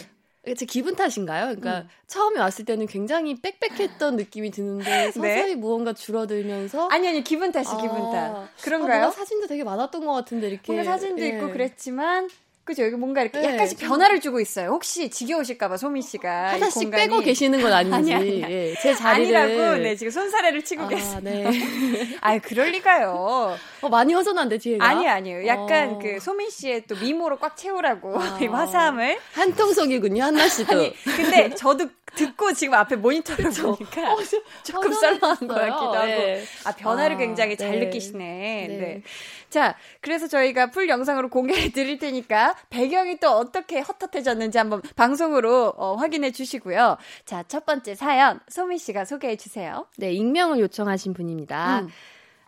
[0.57, 1.47] 제 기분 탓인가요?
[1.47, 1.89] 그러니까 음.
[2.07, 5.11] 처음에 왔을 때는 굉장히 빽빽했던 느낌이 드는데 네.
[5.11, 5.55] 서서히 네?
[5.55, 9.07] 무언가 줄어들면서 아니 아니 기분 탓이 아, 기분 탓 그런가요?
[9.07, 11.29] 아, 사진도 되게 많았던 것 같은데 이렇게 뭔가 사진도 예.
[11.29, 12.29] 있고 그랬지만
[12.65, 14.71] 그죠 여기 뭔가 이렇게 네, 약간씩 변화를 주고 있어요.
[14.71, 19.83] 혹시 지겨우실까봐 소미 씨가 하나씩 빼고 계시는 건 아닌지 아니, 아니, 예, 제 자리를 아니라고
[19.83, 21.21] 네 지금 손사래를 치고 아, 계세요.
[21.23, 21.45] 네.
[22.23, 23.57] 아 그럴 리가요.
[23.83, 25.47] 어, 많이 허전한데 뒤에가 아니 아니요.
[25.47, 25.99] 약간 어.
[25.99, 28.39] 그 소민 씨의 또 미모로 꽉 채우라고 아.
[28.51, 30.73] 화사함을 한통속이군요 한나 씨도.
[30.73, 33.75] 아니 근데 저도 듣고 지금 앞에 모니터를 그쵸?
[33.77, 34.19] 보니까 어,
[34.63, 36.45] 조금 썰렁한 것 같기도 하고 네.
[36.65, 37.87] 아 변화를 아, 굉장히 잘 네.
[37.87, 38.67] 느끼시네.
[38.69, 38.77] 네.
[38.77, 39.03] 네.
[39.49, 45.95] 자 그래서 저희가 풀 영상으로 공개해 드릴 테니까 배경이 또 어떻게 헛헛해졌는지 한번 방송으로 어,
[45.95, 46.99] 확인해 주시고요.
[47.25, 49.87] 자 첫 번째 사연 소미 씨가 소개해 주세요.
[49.97, 51.83] 네 익명을 요청하신 분입니다.
[51.83, 51.89] 음.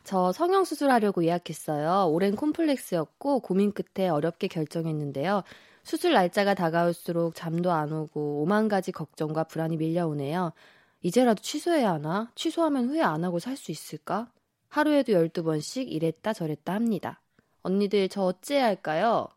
[0.02, 2.08] 저 성형수술하려고 예약했어요.
[2.10, 5.42] 오랜 콤플렉스였고 고민 끝에 어렵게 결정했는데요.
[5.86, 10.52] 수술 날짜가 다가올수록 잠도 안 오고 오만 가지 걱정과 불안이 밀려오네요.
[11.00, 12.28] 이제라도 취소해야 하나?
[12.34, 14.26] 취소하면 후회 안 하고 살 수 있을까?
[14.68, 17.20] 하루에도 12번씩 이랬다 저랬다 합니다.
[17.62, 19.28] 언니들 저 어찌해야 할까요?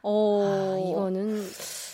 [0.00, 1.42] 어, 아, 이거는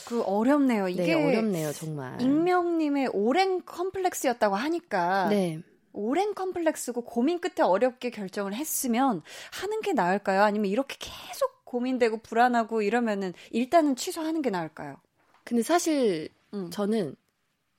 [0.06, 0.88] 그 어렵네요.
[0.88, 2.20] 이게 네, 어렵네요, 정말.
[2.20, 5.58] 익명님의 오랜 컴플렉스였다고 하니까 네.
[5.92, 9.22] 오랜 컴플렉스고 고민 끝에 어렵게 결정을 했으면
[9.60, 10.42] 하는 게 나을까요?
[10.44, 14.96] 아니면 이렇게 계속 고민되고 불안하고 이러면은 일단은 취소하는 게 나을까요?
[15.42, 16.70] 근데 사실 음.
[16.70, 17.16] 저는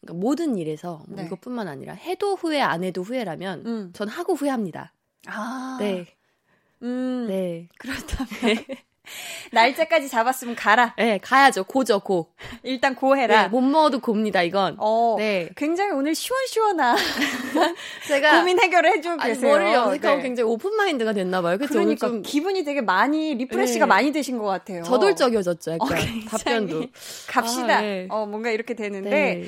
[0.01, 1.25] 그러니까 모든 일에서 뭐 네.
[1.27, 3.89] 이것뿐만 아니라 해도 후회 안 해도 후회라면 음.
[3.93, 4.93] 전 하고 후회합니다.
[5.27, 5.77] 아.
[5.79, 6.07] 네.
[6.81, 7.27] 음.
[7.27, 7.69] 네.
[7.77, 8.65] 그렇다면 네.
[9.51, 10.95] 날짜까지 잡았으면 가라.
[10.97, 11.65] 네, 가야죠.
[11.65, 12.29] go죠, go.
[12.63, 13.43] 일단 go 해라.
[13.43, 14.75] 네, 못 먹어도 곱니다, 이건.
[14.79, 15.49] 어, 네.
[15.55, 16.97] 굉장히 오늘 시원시원한
[18.07, 19.51] 제가 고민 해결을 해주고 아니, 계세요.
[19.51, 20.23] 머리를 염색하고 네.
[20.23, 21.57] 굉장히 open mind가 됐나봐요.
[21.57, 21.73] 그쵸?
[21.73, 22.21] 그러니까 좀...
[22.21, 23.89] 기분이 되게 많이 refresh가 네.
[23.89, 24.83] 많이 되신 것 같아요.
[24.83, 25.91] 저돌적이어졌죠, 약간.
[25.91, 26.85] 어, 답변도.
[27.27, 27.77] 갑시다.
[27.77, 28.07] 아, 네.
[28.09, 29.43] 어, 뭔가 이렇게 되는데.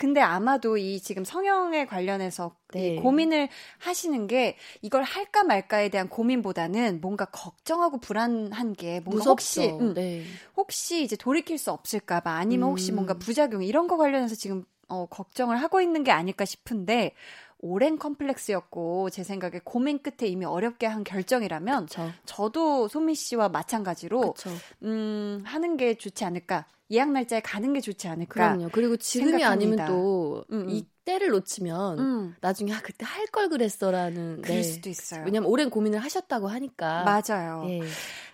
[0.00, 0.06] 네.
[0.06, 2.96] 근데 아마도 이 지금 성형에 관련해서 네.
[2.96, 9.32] 고민을 하시는 게 이걸 할까 말까에 대한 고민보다는 뭔가 걱정하고 불안한 게 뭔가 무섭죠.
[9.32, 10.24] 혹시 음, 네.
[10.56, 13.18] 혹시 이제 돌이킬 수 없을까봐 아니면 혹시 뭔가 음.
[13.18, 17.14] 부작용 이런 거 관련해서 지금 어, 걱정을 하고 있는 게 아닐까 싶은데
[17.62, 22.10] 오랜 컴플렉스였고 제 생각에 고민 끝에 이미 어렵게 한 결정이라면 그쵸.
[22.24, 24.50] 저도 소미 씨와 마찬가지로 그쵸.
[24.82, 28.54] 음 하는 게 좋지 않을까 예약 날짜에 가는 게 좋지 않을까.
[28.54, 28.68] 그럼요.
[28.72, 29.84] 그리고 지금이 생각합니다.
[29.84, 30.82] 아니면 또이 음, 음.
[31.10, 32.36] 때를 놓치면 음.
[32.40, 34.62] 나중에 아 그때 할 걸 그랬어라는 그럴 네.
[34.62, 35.22] 수도 있어요.
[35.24, 37.04] 왜냐면 오랜 고민을 하셨다고 하니까.
[37.04, 37.64] 맞아요.
[37.68, 37.80] 예.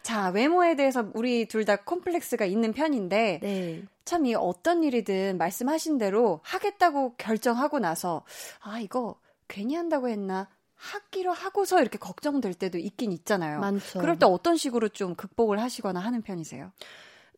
[0.03, 3.83] 자 외모에 대해서 우리 둘 다 콤플렉스가 있는 편인데 네.
[4.05, 8.25] 참이 어떤 일이든 말씀하신 대로 하겠다고 결정하고 나서
[8.61, 9.17] 아 이거
[9.49, 13.61] 괜히 한다고 했나 하기로 하고서 이렇게 걱정될 때도 있긴 있잖아요.
[13.61, 13.99] 많죠.
[13.99, 16.71] 그럴 때 어떤 식으로 좀 극복을 하시거나 하는 편이세요?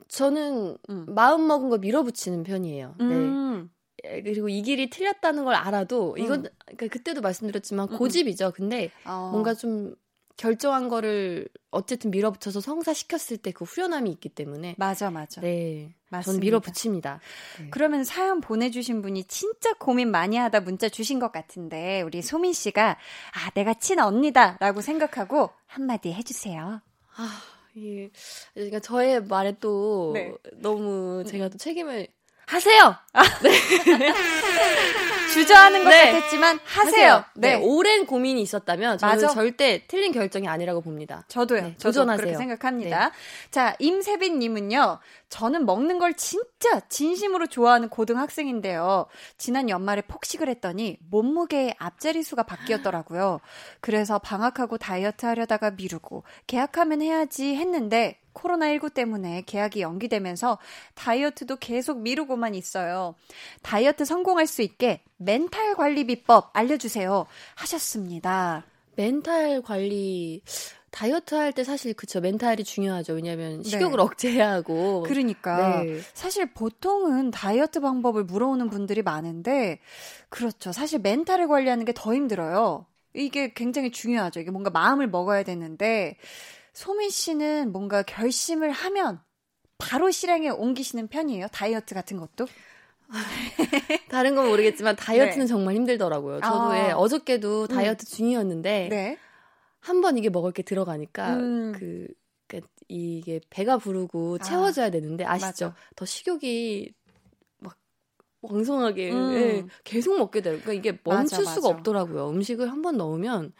[0.09, 1.07] 저는 음.
[1.09, 2.95] 마음 먹은 거 밀어붙이는 편이에요.
[2.99, 3.05] 네.
[3.05, 3.63] 음.
[3.63, 3.78] 네.
[4.03, 6.19] 그리고 이 길이 틀렸다는 걸 알아도 음.
[6.19, 7.99] 이건 그러니까 그때도 말씀드렸지만 음, 음.
[7.99, 8.53] 고집이죠.
[8.55, 9.31] 근데 어.
[9.33, 9.95] 뭔가 좀
[10.37, 15.41] 결정한 거를 어쨌든 밀어붙여서 성사시켰을 때 그 후련함이 있기 때문에 맞아 맞아.
[15.41, 15.95] 네.
[16.11, 16.23] 맞습니다.
[16.23, 17.21] 저는 밀어붙입니다.
[17.61, 17.69] 네.
[17.71, 22.91] 그러면 사연 보내주신 분이 진짜 고민 많이 하다 문자 주신 것 같은데 우리 소민 씨가
[22.93, 26.81] 아 내가 친 언니다라고 생각하고 한마디 해주세요.
[27.17, 27.43] 아
[27.77, 28.11] 예.
[28.55, 30.33] 그러니까 저의 말에 또 네.
[30.55, 32.07] 너무 제가 또 책임을
[32.49, 32.97] 하세요.
[33.13, 33.23] 아.
[33.43, 33.51] 네.
[35.33, 36.13] 주저하는 것 네.
[36.13, 36.89] 같았지만 하세요.
[36.89, 37.25] 하세요.
[37.35, 37.57] 네.
[37.57, 37.63] 네.
[37.63, 39.29] 오랜 고민이 있었다면 저는 맞아.
[39.29, 41.25] 절대 틀린 결정이 아니라고 봅니다.
[41.29, 41.61] 저도요.
[41.61, 42.25] 네, 저도 도전하세요.
[42.25, 43.09] 그렇게 생각합니다.
[43.11, 43.15] 네.
[43.51, 44.99] 자, 임세빈 님은요.
[45.29, 49.07] 저는 먹는 걸 진짜 진심으로 좋아하는 고등학생인데요.
[49.37, 53.41] 지난 연말에 폭식을 했더니 몸무게의 앞자리 수가 바뀌었더라고요.
[53.81, 60.59] 그래서 방학하고 다이어트 하려다가 미루고 개강하면 해야지 했는데 코로나19 때문에 개강이 연기되면서
[60.95, 63.15] 다이어트도 계속 미루고만 있어요.
[63.63, 67.27] 다이어트 성공할 수 있게 멘탈 관리 비법 알려주세요.
[67.57, 68.65] 하셨습니다.
[68.97, 70.43] 멘탈 관리,
[70.91, 73.13] 다이어트 할 때 사실 그쵸 mental이 중요하죠.
[73.13, 73.69] 왜냐하면 네.
[73.69, 74.03] 식욕을 네.
[74.03, 75.03] 억제해야 하고.
[75.07, 76.01] 그러니까 네.
[76.15, 79.79] 사실 보통은 다이어트 방법을 물어오는 분들이 많은데
[80.31, 80.73] 그렇죠.
[80.73, 82.87] 사실 멘탈을 관리하는 게 더 힘들어요.
[83.15, 84.41] 이게 굉장히 중요하죠.
[84.41, 86.17] 이게 뭔가 마음을 먹어야 되는데
[86.79, 89.21] 소민 씨는 뭔가 결심을 하면
[89.79, 91.49] 바로 실행에 옮기시는 편이에요?
[91.49, 92.47] 다이어트 같은 것도?
[94.09, 95.49] 다른 건 모르겠지만 다이어트는 네.
[95.49, 96.41] 정말 힘들더라고요.
[96.41, 96.79] 저도 아.
[96.79, 97.67] 예, 어저께도 음.
[97.67, 98.07] 다이어트 음.
[98.07, 99.19] 중이었는데 네.
[99.81, 101.73] 한번 이게 먹을 게 들어가니까 음.
[101.73, 102.07] 그,
[102.47, 104.45] 그 이게 배가 부르고 아.
[104.45, 105.47] 채워져야 되는데 아시죠?
[105.67, 105.75] 맞아.
[105.97, 106.93] 더 식욕이
[107.59, 107.77] 막
[108.43, 109.33] 왕성하게 음.
[109.35, 110.61] 예, 계속 먹게 돼요.
[110.63, 112.31] 그러니까 이게 멈출 맞아, 수가 없더라고요.
[112.31, 113.53] 음식을 한 번 넣으면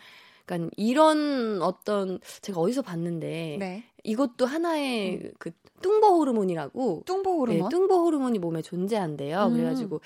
[0.49, 3.85] 약간 이런 어떤 제가 어디서 봤는데 네.
[4.03, 5.33] 이것도 하나의 음.
[5.39, 5.51] 그
[5.83, 9.45] 뚱보 호르몬이라고 뚱보 호르몬 네, 뚱보 호르몬이 몸에 존재한대요.
[9.45, 9.53] 음.
[9.53, 10.01] 그래가지고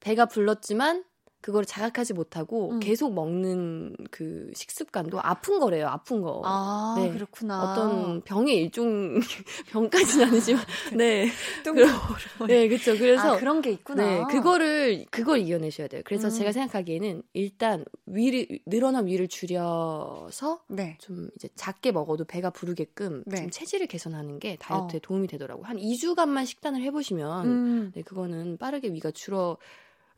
[0.00, 1.04] 배가 불렀지만
[1.44, 2.80] 그걸 자각하지 못하고 음.
[2.80, 5.88] 계속 먹는 그 식습관도 아픈 거래요.
[5.88, 6.40] 아픈 거.
[6.42, 7.12] 아, 네.
[7.12, 7.62] 그렇구나.
[7.62, 9.18] 어떤 병의 일종
[9.68, 10.64] 병까지는 아니지만
[10.96, 11.28] 네.
[11.62, 12.96] 그, 네, 그렇죠.
[12.96, 14.02] 그래서 아, 그런 게 있구나.
[14.02, 16.00] 네, 그거를 그걸 이겨내셔야 돼요.
[16.06, 16.30] 그래서 음.
[16.30, 20.96] 제가 생각하기에는 일단 위를 늘어난 위를 줄여서 네.
[20.98, 23.36] 좀 이제 작게 먹어도 배가 부르게끔 네.
[23.36, 25.00] 좀 체질을 개선하는 게 다이어트에 어.
[25.02, 25.66] 도움이 되더라고요.
[25.66, 27.92] 한 2주간만 식단을 해 보시면 음.
[27.94, 29.58] 네, 그거는 빠르게 위가 줄어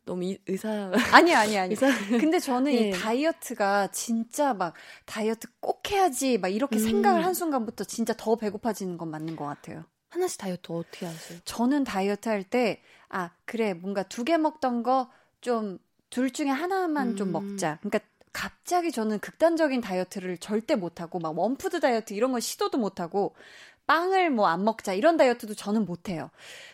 [0.06, 1.70] 너무 의사 아니 아니 아니.
[1.74, 1.88] 의사...
[2.18, 2.88] 근데 저는 네.
[2.88, 4.72] 이 다이어트가 진짜 막
[5.04, 6.84] 다이어트 꼭 해야지 막 이렇게 음.
[6.84, 9.84] 생각을 한 순간부터 진짜 더 배고파지는 건 맞는 것 같아요.
[10.08, 11.38] 하나씩 다이어트 어떻게 하세요?
[11.44, 15.10] 저는 다이어트 할 때 아 그래 뭔가 두 개 먹던 거
[15.42, 17.16] 좀 둘 중에 하나만 음.
[17.16, 17.78] 좀 먹자.
[17.82, 17.98] 그러니까
[18.32, 23.34] 갑자기 저는 극단적인 다이어트를 절대 못하고 막 one food 다이어트 이런 거 시도도 못하고
[23.86, 26.30] 빵을 뭐 안 먹자 이런 다이어트도 저는 못해요.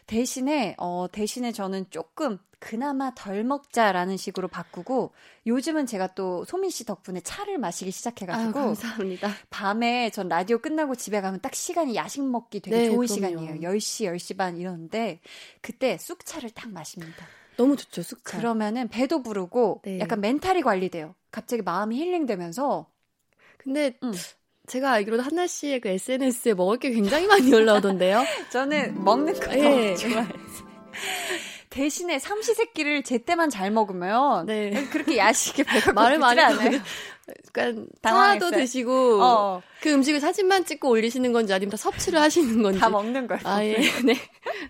[0.07, 5.12] 대신에 어 대신에 저는 조금 그나마 덜 먹자라는 식으로 바꾸고
[5.46, 9.31] 요즘은 제가 또 소민 씨 덕분에 차를 마시기 시작해가지고 아유, 감사합니다.
[9.51, 13.14] 밤에 전 라디오 끝나고 집에 가면 딱 시간이 야식 먹기 되게 네, 좋은 그럼요.
[13.14, 13.55] 시간이에요.
[13.68, 15.18] 10시, 10시 반 이러는데
[15.61, 17.27] 그때 쑥차를 딱 마십니다.
[17.57, 18.38] 너무 좋죠, 쑥차.
[18.38, 19.98] 그러면은 배도 부르고 네.
[19.98, 21.16] 약간 멘탈이 관리돼요.
[21.33, 22.87] 갑자기 마음이 힐링되면서
[23.59, 24.12] 근데 음.
[24.68, 28.22] 제가 알기로는 한나 씨의 그 SNS에 먹을 게 굉장히 많이 올라오던데요.
[28.53, 29.96] 저는 먹는 거 네.
[29.96, 30.27] 좋아해요.
[31.73, 34.89] 대신에 삼시세끼를 제때만 잘 먹으면 네.
[34.91, 36.79] 그렇게 야식에 배가 말을 많이 않아요.
[37.51, 39.63] 그러니까 당황도 드시고 어.
[39.81, 43.41] 그 음식을 사진만 찍고 올리시는 건지 아니면 다 섭취를 하시는 건지 다 먹는 거예요.
[43.45, 43.79] 아 예.
[44.05, 44.15] 네.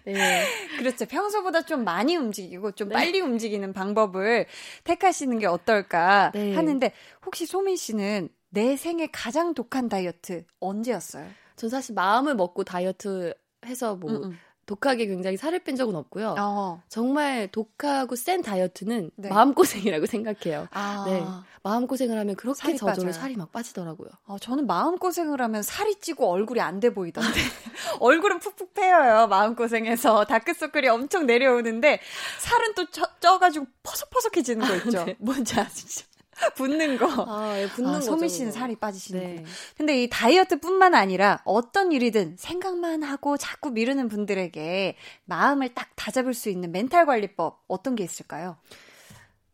[0.05, 0.45] 네.
[0.79, 1.07] 그렇죠.
[1.07, 2.95] 평소보다 좀 많이 움직이고 좀 네.
[2.95, 4.47] 빨리 움직이는 방법을
[4.85, 6.55] 택하시는 게 어떨까 네.
[6.55, 6.93] 하는데
[7.27, 11.27] 혹시 소민 씨는 내 생애 가장 독한 다이어트 언제였어요?
[11.57, 13.35] 전 사실 마음을 먹고 다이어트
[13.67, 14.39] 해서 뭐 음, 음.
[14.67, 16.35] 독하게 굉장히 살을 뺀 적은 없고요.
[16.39, 16.83] 어.
[16.89, 19.29] 정말 독하고 센 다이어트는 네.
[19.29, 20.69] 마음고생이라고 생각해요.
[20.71, 21.05] 아.
[21.07, 21.25] 네.
[21.65, 23.13] 마음고생을 하면 그렇게 살이 저절로 빠져요.
[23.13, 24.09] 살이 막 빠지더라고요.
[24.27, 27.29] 어, 저는 마음고생을 하면 살이 찌고 얼굴이 안 돼 보이던데.
[28.01, 29.29] 얼굴은 푹푹 패여요.
[29.29, 30.25] 마음고생해서.
[30.25, 32.01] 다크서클이 엄청 내려오는데
[32.41, 35.05] 살은 또 쪄, 쪄가지고 퍼석퍼석해지는 거 있죠.
[35.05, 35.17] 네.
[35.21, 36.05] 뭔지 아시죠?
[36.57, 37.07] 붙는 거.
[37.29, 39.43] 아, 예, 붙는 아, 소미 씨는 살이 빠지시는구나.
[39.43, 39.45] 네.
[39.77, 46.49] 근데 이 다이어트뿐만 아니라 어떤 일이든 생각만 하고 자꾸 미루는 분들에게 마음을 딱 다잡을 수
[46.49, 48.57] 있는 멘탈 관리법 어떤 게 있을까요?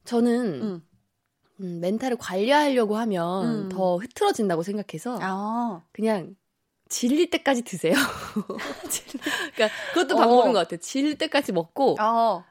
[0.05, 0.89] 저는 음.
[1.61, 3.69] 음, 멘탈을 관리하려고 하면 음.
[3.69, 5.83] 더 흐트러진다고 생각해서 아.
[5.93, 6.37] 그냥
[6.89, 7.95] 질릴 때까지 드세요.
[9.55, 10.53] 그러니까 그것도 방법인 어.
[10.53, 10.79] 것 같아요.
[10.79, 12.45] 질릴 때까지 먹고 어.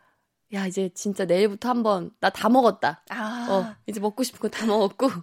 [0.54, 3.04] 야 이제 진짜 내일부터 한번 나 다 먹었다.
[3.10, 3.48] 아.
[3.50, 5.14] 어 이제 먹고 싶은 거 다 먹었고 네,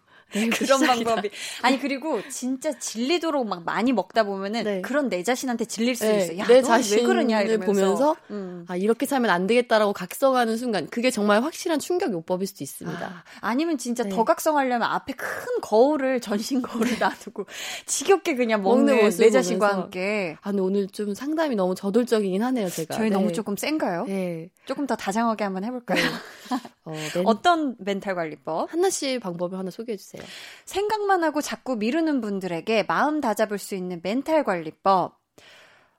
[0.50, 0.86] 그런 시작이다.
[1.14, 1.30] 방법이
[1.62, 4.80] 아니 그리고 진짜 질리도록 막 많이 먹다 보면은 네.
[4.82, 6.18] 그런 내 자신한테 질릴 수 네.
[6.24, 6.38] 있어.
[6.38, 7.66] 야, 내 자신을 그러냐 이러면서.
[7.66, 8.64] 보면서 음.
[8.68, 13.24] 아 이렇게 살면 안 되겠다라고 각성하는 순간 그게 정말 확실한 충격 요법일 수도 있습니다.
[13.40, 14.10] 아, 니면 진짜 네.
[14.10, 15.26] 더 각성하려면 앞에 큰
[15.62, 17.46] 거울을 전신 거울을 놔두고
[17.86, 20.36] 지겹게 그냥 먹는, 먹는 내 자신과 함께.
[20.42, 22.94] 아 근데 오늘 좀 상담이 너무 저돌적이긴 하네요 제가.
[22.94, 23.32] 저희 너무 네.
[23.32, 24.04] 조금 센가요?
[24.06, 24.50] 네.
[24.66, 26.00] 조금 더 다정하게 한번 해볼까요?
[26.62, 26.70] 네.
[26.84, 27.26] 어, 멘...
[27.26, 28.72] 어떤 멘탈 관리법?
[28.72, 30.22] 한나 씨 방법을 하나 소개해 주세요.
[30.64, 35.18] 생각만 하고 자꾸 미루는 분들에게 마음 다잡을 수 있는 멘탈 관리법.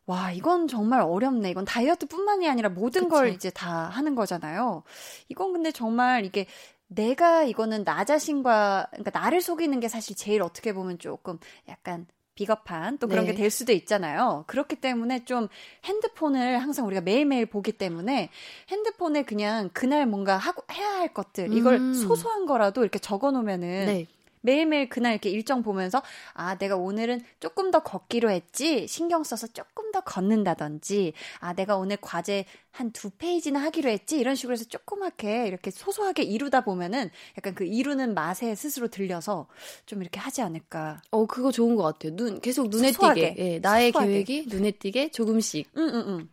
[0.08, 1.50] 와, 이건 정말 어렵네.
[1.50, 3.10] 이건 다이어트뿐만이 아니라 모든 그치.
[3.10, 4.84] 걸 이제 다 하는 거잖아요.
[5.30, 6.46] 이건 근데 정말 이게
[6.88, 12.98] 내가 이거는 나 자신과 그러니까 나를 속이는 게 사실 제일 어떻게 보면 조금 약간 비겁한
[12.98, 13.32] 또 그런 네.
[13.32, 14.44] 게될 수도 있잖아요.
[14.48, 15.48] 그렇기 때문에 좀
[15.86, 18.30] 핸드폰을 항상 우리가 매일매일 보기 때문에
[18.70, 21.94] 핸드폰에 그냥 그날 뭔가 하고 해야 할 것들 이걸 음.
[21.94, 24.08] 소소한 거라도 이렇게 적어 놓으면은 네.
[24.46, 26.02] 매일매일 그날 이렇게 일정 보면서
[26.34, 31.98] 아 내가 오늘은 조금 더 걷기로 했지 신경 써서 조금 더 걷는다든지 아 내가 오늘
[32.00, 37.56] 과제 한 두 페이지나 하기로 했지 이런 식으로 해서 조그맣게 이렇게 소소하게 이루다 보면은 약간
[37.56, 39.48] 그 이루는 맛에 스스로 들려서
[39.86, 41.02] 좀 이렇게 하지 않을까.
[41.12, 42.16] 어 그거 좋은 것 같아요.
[42.16, 43.34] 눈 계속 눈에 소소하게.
[43.34, 44.12] 띄게 예, 나의 소소하게.
[44.12, 45.70] 계획이 눈에 띄게 조금씩.
[45.78, 46.30] 응 응, 응.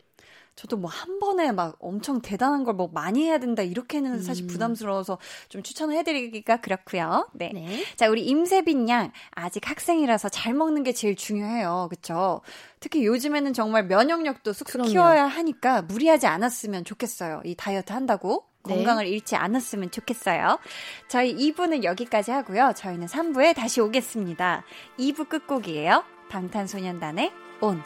[0.54, 4.48] 저도 뭐 한 번에 막 엄청 대단한 걸 뭐 많이 해야 된다 이렇게는 사실 음.
[4.48, 7.28] 부담스러워서 좀 추천을 해드리기가 그렇고요.
[7.32, 7.50] 네.
[7.52, 7.84] 네.
[7.96, 11.88] 자 우리 임세빈 양 아직 학생이라서 잘 먹는 게 제일 중요해요.
[11.90, 12.40] 그렇죠?
[12.80, 14.90] 특히 요즘에는 정말 면역력도 쑥쑥 그럼요.
[14.90, 17.42] 키워야 하니까 무리하지 않았으면 좋겠어요.
[17.44, 18.44] 이 다이어트 한다고.
[18.64, 18.76] 네.
[18.76, 20.58] 건강을 잃지 않았으면 좋겠어요.
[21.08, 22.72] 저희 2부는 여기까지 하고요.
[22.76, 24.62] 저희는 3부에 다시 오겠습니다.
[24.98, 26.04] 2부 끝곡이에요.
[26.30, 27.82] 방탄소년단의 온.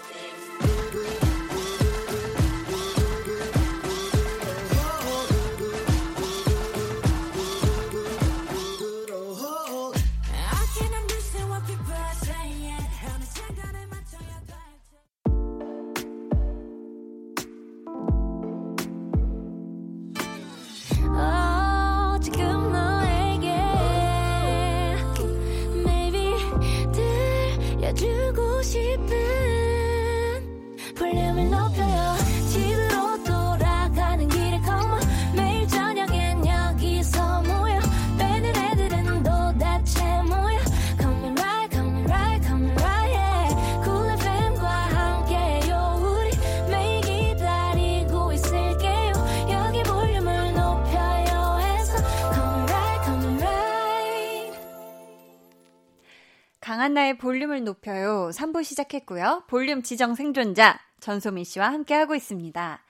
[56.86, 58.30] 강한나의 볼륨을 높여요.
[58.32, 59.44] 3부 시작했고요.
[59.48, 62.80] 볼륨 지정 생존자 전소민 씨와 함께하고 있습니다.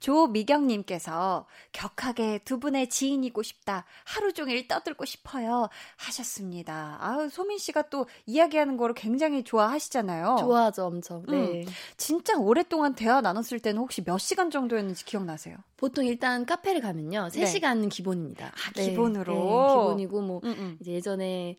[0.00, 3.84] 조미경님께서 격하게 두 분의 지인이고 싶다.
[4.04, 5.68] 하루 종일 떠들고 싶어요.
[5.96, 6.98] 하셨습니다.
[7.00, 10.36] 아우, 소민 씨가 또 이야기하는 거를 굉장히 좋아하시잖아요.
[10.40, 11.24] 좋아하죠, 엄청.
[11.26, 11.62] 네.
[11.62, 15.56] 음, 진짜 오랫동안 대화 나눴을 때는 혹시 몇 시간 정도였는지 기억나세요?
[15.76, 17.28] 보통 일단 카페를 가면요.
[17.32, 17.88] 3시간은 네.
[17.88, 18.46] 기본입니다.
[18.46, 18.90] 아, 네.
[18.90, 19.32] 기본으로?
[19.32, 20.78] 네, 기본이고, 뭐, 음, 음.
[20.86, 21.58] 예전에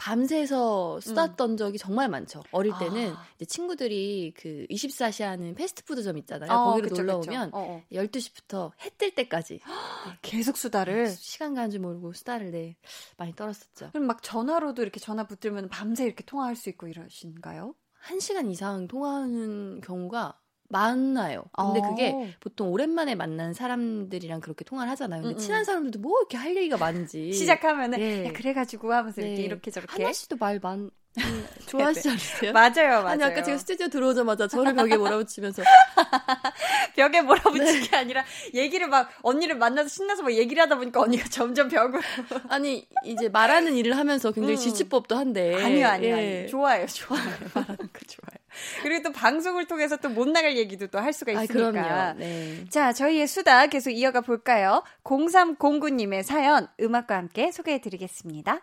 [0.00, 1.56] 밤새서 수다던 음.
[1.58, 2.42] 적이 정말 많죠.
[2.52, 3.22] 어릴 때는 아.
[3.36, 6.50] 이제 친구들이 그 24시 하는 패스트푸드점 있잖아요.
[6.50, 7.84] 어, 거기로 그쵸, 놀러 오면 어, 어.
[7.92, 10.18] 12시부터 해 뜰 때까지 네.
[10.22, 12.76] 계속 수다를 시간 가는 줄 모르고 수다를 네
[13.18, 13.90] 많이 떨었었죠.
[13.92, 17.74] 그럼 막 전화로도 이렇게 전화 붙들면 밤새 이렇게 통화할 수 있고 이러신가요?
[18.00, 20.39] 한 시간 이상 통화하는 경우가
[20.70, 21.44] 많아요.
[21.52, 21.82] 근데 어.
[21.82, 25.22] 그게 보통 오랜만에 만난 사람들이랑 그렇게 통화를 하잖아요.
[25.22, 25.38] 근데 음, 음.
[25.38, 28.26] 친한 사람들도 뭐 이렇게 할 얘기가 많은지 시작하면은 네.
[28.26, 29.28] 야, 그래가지고 하면서 네.
[29.28, 30.90] 이렇게 이렇게 저렇게 하나 씨도 말 많.
[31.66, 32.52] 좋아하시지 않으세요?
[32.52, 33.08] 맞아요, 맞아요.
[33.08, 35.60] 아니 아까 제가 스튜디오 들어오자마자 저를 벽에 몰아붙이면서
[36.94, 37.88] 벽에 몰아붙이는 네.
[37.88, 42.00] 게 아니라 얘기를 막 언니를 만나서 신나서 막 얘기를 하다 보니까 언니가 점점 벽을
[42.48, 44.60] 아니 이제 말하는 일을 하면서 굉장히 음.
[44.60, 46.36] 지치법도 한데 아니요 아니요 예.
[46.36, 47.20] 아니요 좋아요 좋아요
[47.54, 48.39] 말하는 거 좋아요.
[48.82, 51.80] 그리고 또 방송을 통해서 또 못 나갈 얘기도 또 할 수가 있으니까.
[52.10, 52.64] 아, 네.
[52.68, 54.82] 자, 저희의 수다 계속 이어가 볼까요?
[55.04, 58.60] 0309님의 사연 음악과 함께 소개해 드리겠습니다.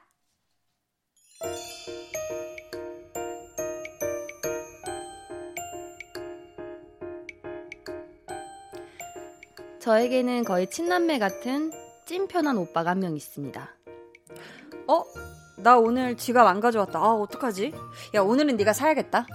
[9.79, 11.71] 저에게는 거의 친남매 같은
[12.05, 13.69] 찐편한 오빠가 한 명 있습니다.
[14.87, 15.03] 어?
[15.57, 16.99] 나 오늘 지갑 안 가져왔다.
[16.99, 17.73] 아, 어떡하지?
[18.15, 19.25] 야, 오늘은 네가 사야겠다.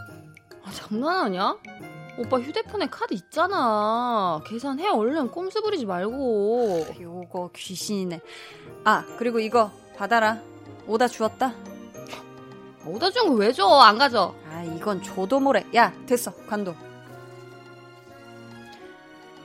[0.65, 1.57] 아, 장난하냐?
[2.19, 4.41] 오빠 휴대폰에 카드 있잖아.
[4.47, 6.87] 계산해 얼른 꼼수 부리지 말고.
[7.01, 8.21] 요거 귀신이네.
[8.85, 10.39] 아 그리고 이거 받아라.
[10.87, 11.55] 오다 주었다.
[12.87, 13.67] 오다 준 거 왜 줘?
[13.81, 14.35] 안 가져.
[14.51, 15.65] 아 이건 줘도 뭐래.
[15.75, 16.75] 야 됐어 관둬.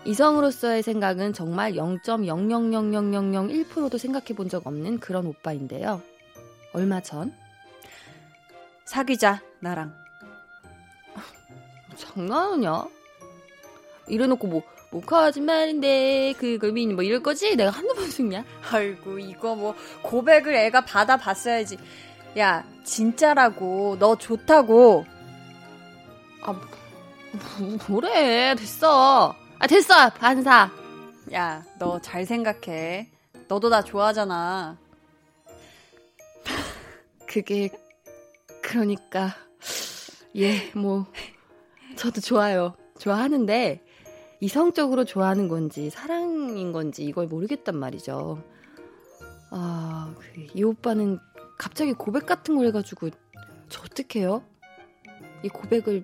[0.05, 6.01] 이성으로서의 생각은 정말 0.000001%도 생각해 본 적 없는 그런 오빠인데요.
[6.73, 7.33] 얼마 전
[8.85, 9.93] 사귀자 나랑
[11.97, 12.85] 장난하냐?
[14.07, 17.55] 이래놓고 뭐 모카하지 말인데 그걸 미니 뭐 이럴 거지?
[17.55, 18.45] 내가 한두 번 속냐?
[18.71, 21.77] 아이고 이거 뭐 고백을 애가 받아봤어야지.
[22.37, 25.05] 야 진짜라고 너 좋다고.
[26.41, 29.35] 아 뭐, 뭐래 됐어.
[29.59, 30.71] 아 됐어 반사.
[31.33, 33.09] 야 너 잘 생각해.
[33.49, 34.77] 너도 나 좋아하잖아.
[37.27, 37.69] 그게
[38.61, 39.35] 그러니까
[40.35, 41.05] 예 뭐
[41.97, 42.75] 저도 좋아요.
[42.99, 43.83] 좋아하는데
[44.39, 48.41] 이성적으로 좋아하는 건지 사랑인 건지 이걸 모르겠단 말이죠.
[49.49, 51.19] 아, 그, 이 오빠는
[51.57, 53.09] 갑자기 고백 같은 걸 해가지고
[53.69, 54.43] 저 어떡해요?
[55.43, 56.03] 이 고백을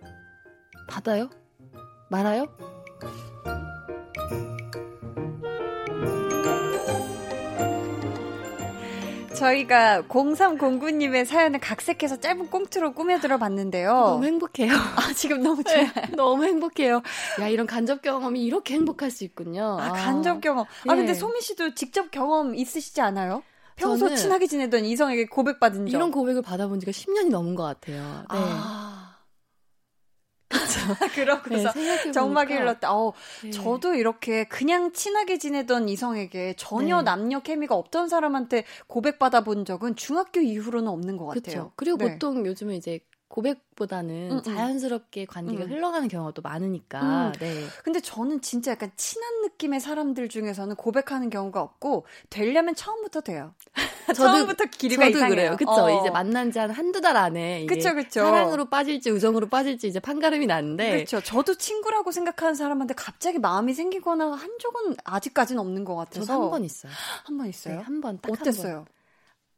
[0.87, 1.29] 받아요?
[2.09, 2.47] 말아요?
[9.33, 13.91] 저희가 0309님의 사연을 각색해서 짧은 꽁트로 꾸며들어 봤는데요.
[13.91, 14.71] 너무 행복해요.
[14.95, 15.87] 아, 지금 너무 좋아요.
[15.95, 17.01] 네, 너무 행복해요.
[17.41, 19.77] 야, 이런 간접 경험이 이렇게 행복할 수 있군요.
[19.79, 20.65] 아, 간접 경험.
[20.65, 20.95] 아, 예.
[20.95, 23.43] 근데 소미 씨도 직접 경험 있으시지 않아요?
[23.75, 25.97] 평소 친하게 지내던 이성에게 고백받은 적.
[25.97, 28.01] 이런 고백을 받아본 지가 10년이 넘은 것 같아요.
[28.03, 28.25] 네.
[28.29, 28.92] 아.
[31.15, 32.93] 그렇고서 네, 정막이 흘렀다.
[32.93, 33.13] 어,
[33.43, 33.51] 네.
[33.51, 37.03] 저도 이렇게 그냥 친하게 지내던 이성에게 전혀 네.
[37.03, 41.41] 남녀 케미가 없던 사람한테 고백받아 본 적은 중학교 이후로는 없는 것 같아요.
[41.41, 41.71] 그쵸.
[41.75, 42.13] 그리고 네.
[42.13, 42.99] 보통 요즘은 이제
[43.33, 44.43] 고백보다는 음, 음.
[44.43, 45.69] 자연스럽게 관계가 음.
[45.71, 47.01] 흘러가는 경우가 또 많으니까.
[47.01, 47.31] 음.
[47.39, 47.65] 네.
[47.83, 53.55] 근데 저는 진짜 약간 친한 느낌의 사람들 중에서는 고백하는 경우가 없고 되려면 처음부터 돼요.
[54.07, 55.29] 저도, 처음부터 길이가 저도 이상해요.
[55.35, 55.55] 그래요.
[55.57, 55.71] 그쵸.
[55.71, 55.99] 어.
[55.99, 58.21] 이제 만난 지 한 한두 달 안에 그쵸, 그쵸.
[58.21, 61.19] 사랑으로 빠질지 우정으로 빠질지 이제 판가름이 나는데 그렇죠.
[61.21, 66.49] 저도 친구라고 생각하는 사람한테 갑자기 마음이 생기거나 한 적은 아직까지는 없는 것 같아서 저도 한
[66.51, 66.91] 번 있어요.
[67.25, 67.77] 한 번 있어요?
[67.77, 68.75] 네, 한 번 딱 어땠어요?
[68.75, 68.93] 한 번.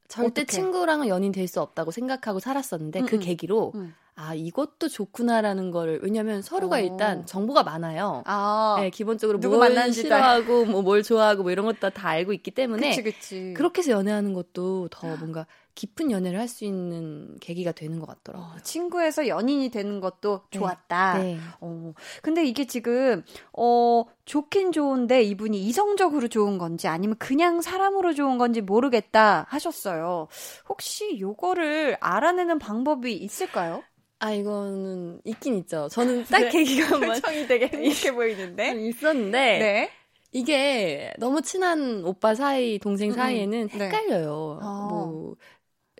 [0.07, 0.45] 절대 어떡해.
[0.45, 3.19] 친구랑은 연인 될 수 없다고 생각하고 살았었는데 음, 그 음.
[3.19, 3.93] 계기로 음.
[4.15, 6.79] 아 이것도 좋구나라는 거를 왜냐면 서로가 오.
[6.79, 8.23] 일단 정보가 많아요.
[8.25, 12.51] 아, 네, 기본적으로 누구 뭘 싫어하고 뭐 뭘 좋아하고 뭐 이런 것도 다 알고 있기
[12.51, 13.53] 때문에 그치, 그치.
[13.57, 15.45] 그렇게 해서 연애하는 것도 더 뭔가
[15.75, 18.53] 깊은 연애를 할 수 있는 계기가 되는 것 같더라고요.
[18.55, 20.57] 어, 친구에서 연인이 되는 것도 네.
[20.57, 21.17] 좋았다.
[21.19, 21.37] 네.
[21.59, 28.37] 어, 근데 이게 지금 어 좋긴 좋은데 이분이 이성적으로 좋은 건지 아니면 그냥 사람으로 좋은
[28.37, 30.27] 건지 모르겠다 하셨어요.
[30.69, 33.83] 혹시 요거를 알아내는 방법이 있을까요?
[34.19, 35.89] 아 이거는 있긴 있죠.
[35.89, 36.49] 저는 딱 네.
[36.49, 39.89] 계기가 표정이 되게 행복해 보이는데 있었는데 네.
[40.31, 43.15] 이게 너무 친한 오빠 사이 동생 음, 음.
[43.15, 44.59] 사이에는 음, 헷갈려요.
[44.61, 44.65] 네.
[44.89, 45.35] 뭐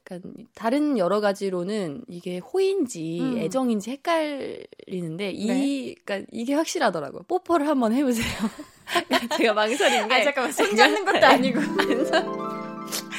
[0.06, 0.22] 약간
[0.53, 3.38] 다른 여러 가지로는 이게 호인지 음.
[3.39, 5.95] 애정인지 헷갈리는데 이 네.
[6.06, 7.24] 그러니까 이게 확실하더라고요.
[7.24, 8.26] 뽀뽀를 한번 해 보세요.
[9.38, 11.60] 제가 망설인 게 아, 잠깐만 손 잡는 것도 아니고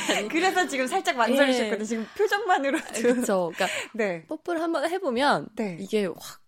[0.30, 1.80] 그래서 지금 살짝 망설이셨거든요.
[1.80, 1.84] 예.
[1.84, 2.84] 지금 표정만으로도.
[3.03, 3.53] 그렇죠.
[3.55, 4.24] 그러니까 네.
[4.28, 5.76] 뽀뽀를 한번 해보면 네.
[5.80, 6.41] 이게 확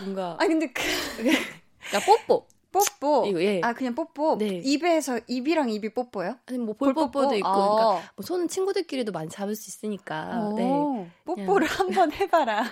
[0.00, 0.36] 뭔가.
[0.38, 0.82] 아 근데 그
[1.16, 2.46] 그러니까 뽀뽀.
[2.72, 3.26] 뽀뽀.
[3.26, 3.60] 이거, 예.
[3.62, 4.36] 아, 그냥 뽀뽀.
[4.38, 4.60] 네.
[4.64, 6.36] 입에서, 입이랑 입이 뽀뽀요?
[6.46, 7.54] 아니, 뭐, 볼뽀뽀도 있고, 그러니까 아.
[7.54, 10.40] 그러니까, 뭐, 손은 친구들끼리도 많이 잡을 수 있으니까.
[10.40, 11.10] 오, 네.
[11.24, 12.64] 뽀뽀를 한번 해봐라.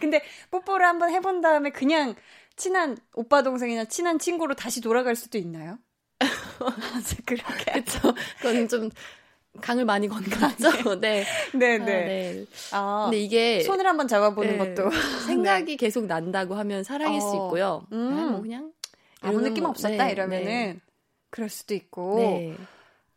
[0.00, 2.14] 근데, 뽀뽀를 한번 해본 다음에 그냥
[2.56, 5.78] 친한 오빠 동생이나 친한 친구로 다시 돌아갈 수도 있나요?
[7.26, 7.72] 그렇게.
[7.82, 8.14] 그쵸.
[8.40, 8.90] 그건 좀,
[9.60, 10.94] 강을 많이 건너죠.
[11.00, 11.24] 네.
[11.52, 11.82] 네, 네.
[11.82, 12.46] 아, 네.
[12.72, 14.74] 아, 근데 이게 손을 한번 잡아보는 네.
[14.74, 14.90] 것도
[15.26, 15.76] 생각이 네.
[15.76, 17.20] 계속 난다고 하면 사랑일 어.
[17.20, 17.86] 수 있고요.
[17.92, 18.16] 음.
[18.16, 18.72] 네, 뭐 그냥
[19.22, 20.76] 아무 느낌 없었다 네, 이러면은 네.
[21.30, 22.16] 그럴 수도 있고.
[22.16, 22.56] 네.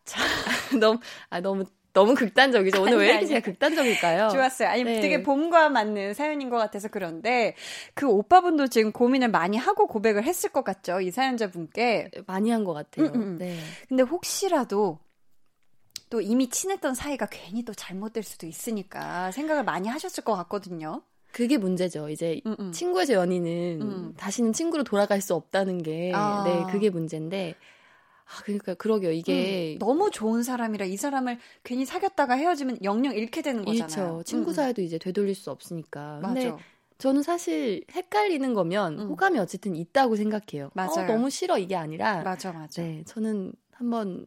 [0.05, 0.21] 자,
[0.79, 0.99] 너무
[1.29, 2.81] 아 너무 너무 극단적이죠.
[2.81, 4.27] 오늘 아니, 왜 이렇게 제가 극단적일까요?
[4.29, 4.67] 좋았어요.
[4.67, 4.99] 아니, 네.
[4.99, 7.55] 되게 봄과 맞는 사연인 것 같아서 그런데
[7.93, 10.99] 그 오빠분도 지금 고민을 많이 하고 고백을 했을 것 같죠.
[10.99, 12.11] 이 사연자분께.
[12.27, 13.05] 많이 한 것 같아요.
[13.07, 13.37] 음, 음, 음.
[13.37, 13.57] 네.
[13.87, 14.99] 근데 혹시라도
[16.09, 21.01] 또 이미 친했던 사이가 괜히 또 잘못될 수도 있으니까 생각을 많이 하셨을 것 같거든요.
[21.35, 22.07] 그게 문제죠.
[22.07, 22.55] 이제 음음.
[22.61, 22.71] 음.
[22.71, 24.13] 친구에서 연인은 음.
[24.15, 26.45] 다시는 친구로 돌아갈 수 없다는 게, 아.
[26.45, 27.55] 네, 그게 문제인데,
[28.23, 29.11] 아, 그러니까 그러게요.
[29.11, 34.13] 이게 음, 너무 좋은 사람이라 이 사람을 괜히 사귀었다가 헤어지면 영영 잃게 되는 거잖아요.
[34.13, 34.23] 그렇죠.
[34.23, 34.53] 친구 음.
[34.53, 34.85] 사이도 음.
[34.85, 36.21] 이제 되돌릴 수 없으니까.
[36.23, 36.63] 근데 맞아.
[36.99, 39.07] 저는 사실 헷갈리는 거면 음.
[39.09, 40.71] 호감이 어쨌든 있다고 생각해요.
[40.73, 41.01] 맞아요.
[41.01, 42.81] 어, 너무 싫어 이게 아니라 맞아 맞아.
[42.81, 44.25] 네, 저는 한번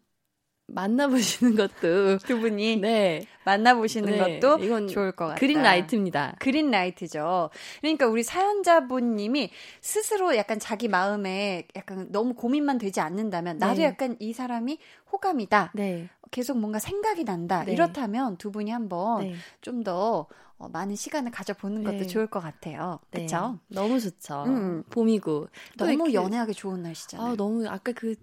[0.69, 5.41] 만나보시는 것도 두 분이 네 만나보시는 네, 것도 이건 좋을 것 같아요.
[5.41, 6.37] 그린 라이트입니다.
[6.39, 7.51] 그린 라이트죠.
[7.81, 9.51] 그러니까 우리 사연자분님이
[9.81, 13.85] 스스로 약간 자기 마음에 약간 너무 고민만 되지 않는다면 나도 네.
[13.85, 14.79] 약간 이 사람이
[15.11, 15.73] 호감이다.
[15.75, 16.09] 네.
[16.31, 17.65] 계속 뭔가 생각이 난다.
[17.65, 17.73] 네.
[17.73, 19.35] 이렇다면 두 분이 한번 네.
[19.63, 20.27] 좀더
[20.59, 22.07] 어, 많은 시간을 가져보는 것도 네.
[22.07, 22.99] 좋을 것 같아요.
[23.11, 23.59] 그렇죠?
[23.69, 24.43] 너무 좋죠.
[24.45, 24.83] 음.
[24.91, 25.47] 봄이고
[25.77, 27.33] 너무 연애하기 좋은 날씨잖아요.
[27.33, 28.17] 아, 너무 아까 그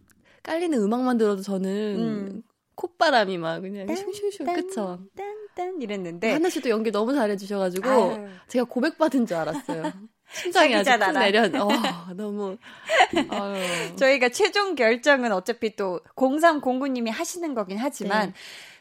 [0.45, 2.43] 깔리는 음악만 들어도 저는 음.
[2.75, 4.99] 콧바람이 막 그냥 슝슝슝 그쵸?
[5.15, 8.27] 딴딴 이랬는데 하나 씨도 연기 너무 잘해주셔가지고 아유.
[8.47, 9.91] 제가 고백받은 줄 알았어요.
[10.31, 11.43] 심장이 아주 푹 내려.
[11.45, 12.57] 어, 너무.
[13.95, 18.33] 저희가 최종 결정은 어차피 또 0309님이 하시는 거긴 하지만 네.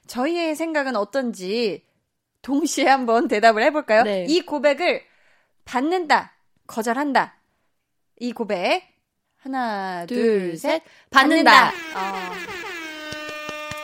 [0.06, 1.84] 저희의 생각은 어떤지
[2.42, 4.02] 동시에 한번 대답을 해볼까요?
[4.02, 4.26] 네.
[4.28, 5.02] 이 고백을
[5.64, 6.34] 받는다,
[6.66, 7.38] 거절한다.
[8.20, 8.93] 이 고백
[9.44, 10.82] 하나, 둘, 둘 셋.
[11.10, 11.70] 받는다.
[11.70, 11.98] 받는다.
[11.98, 12.32] 어.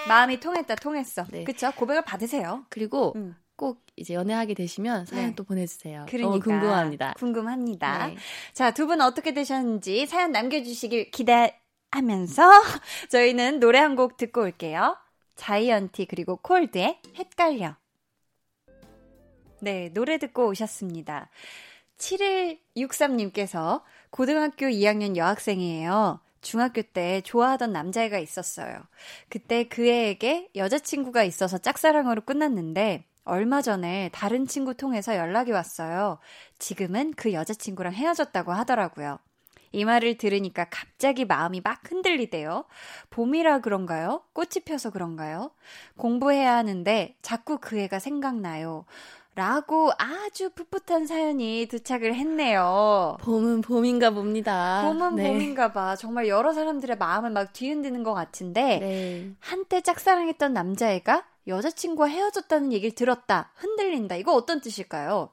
[0.08, 1.24] 마음이 통했다, 통했어.
[1.30, 1.44] 네.
[1.44, 1.70] 그쵸?
[1.76, 2.64] 고백을 받으세요.
[2.70, 3.36] 그리고 음.
[3.56, 5.34] 꼭 이제 연애하게 되시면 사연 네.
[5.36, 6.06] 또 보내주세요.
[6.08, 6.30] 그러니까.
[6.30, 7.12] 너무 궁금합니다.
[7.18, 8.06] 궁금합니다.
[8.06, 8.16] 네.
[8.54, 11.52] 자, 두 분 어떻게 되셨는지 사연 남겨주시길 기대하면서
[13.10, 14.96] 저희는 노래 한 곡 듣고 올게요.
[15.36, 17.76] 자이언티 그리고 콜드의 헷갈려.
[19.60, 21.28] 네, 노래 듣고 오셨습니다.
[22.00, 26.20] 7163님께서 고등학교 2학년 여학생이에요.
[26.40, 28.80] 중학교 때 좋아하던 남자애가 있었어요.
[29.28, 36.18] 그때 그 애에게 여자친구가 있어서 짝사랑으로 끝났는데 얼마 전에 다른 친구 통해서 연락이 왔어요.
[36.58, 39.18] 지금은 그 여자친구랑 헤어졌다고 하더라고요.
[39.72, 42.64] 이 말을 들으니까 갑자기 마음이 막 흔들리대요.
[43.10, 44.22] 봄이라 그런가요?
[44.32, 45.52] 꽃이 펴서 그런가요?
[45.96, 48.84] 공부해야 하는데 자꾸 그 애가 생각나요.
[49.34, 53.16] 라고 아주 풋풋한 사연이 도착을 했네요.
[53.20, 54.82] 봄은 봄인가 봅니다.
[54.84, 55.28] 봄은 네.
[55.28, 55.96] 봄인가 봐.
[55.96, 59.32] 정말 여러 사람들의 마음을 막 뒤흔드는 것 같은데 네.
[59.38, 63.52] 한때 짝사랑했던 남자애가 여자친구와 헤어졌다는 얘기를 들었다.
[63.54, 64.16] 흔들린다.
[64.16, 65.30] 이거 어떤 뜻일까요?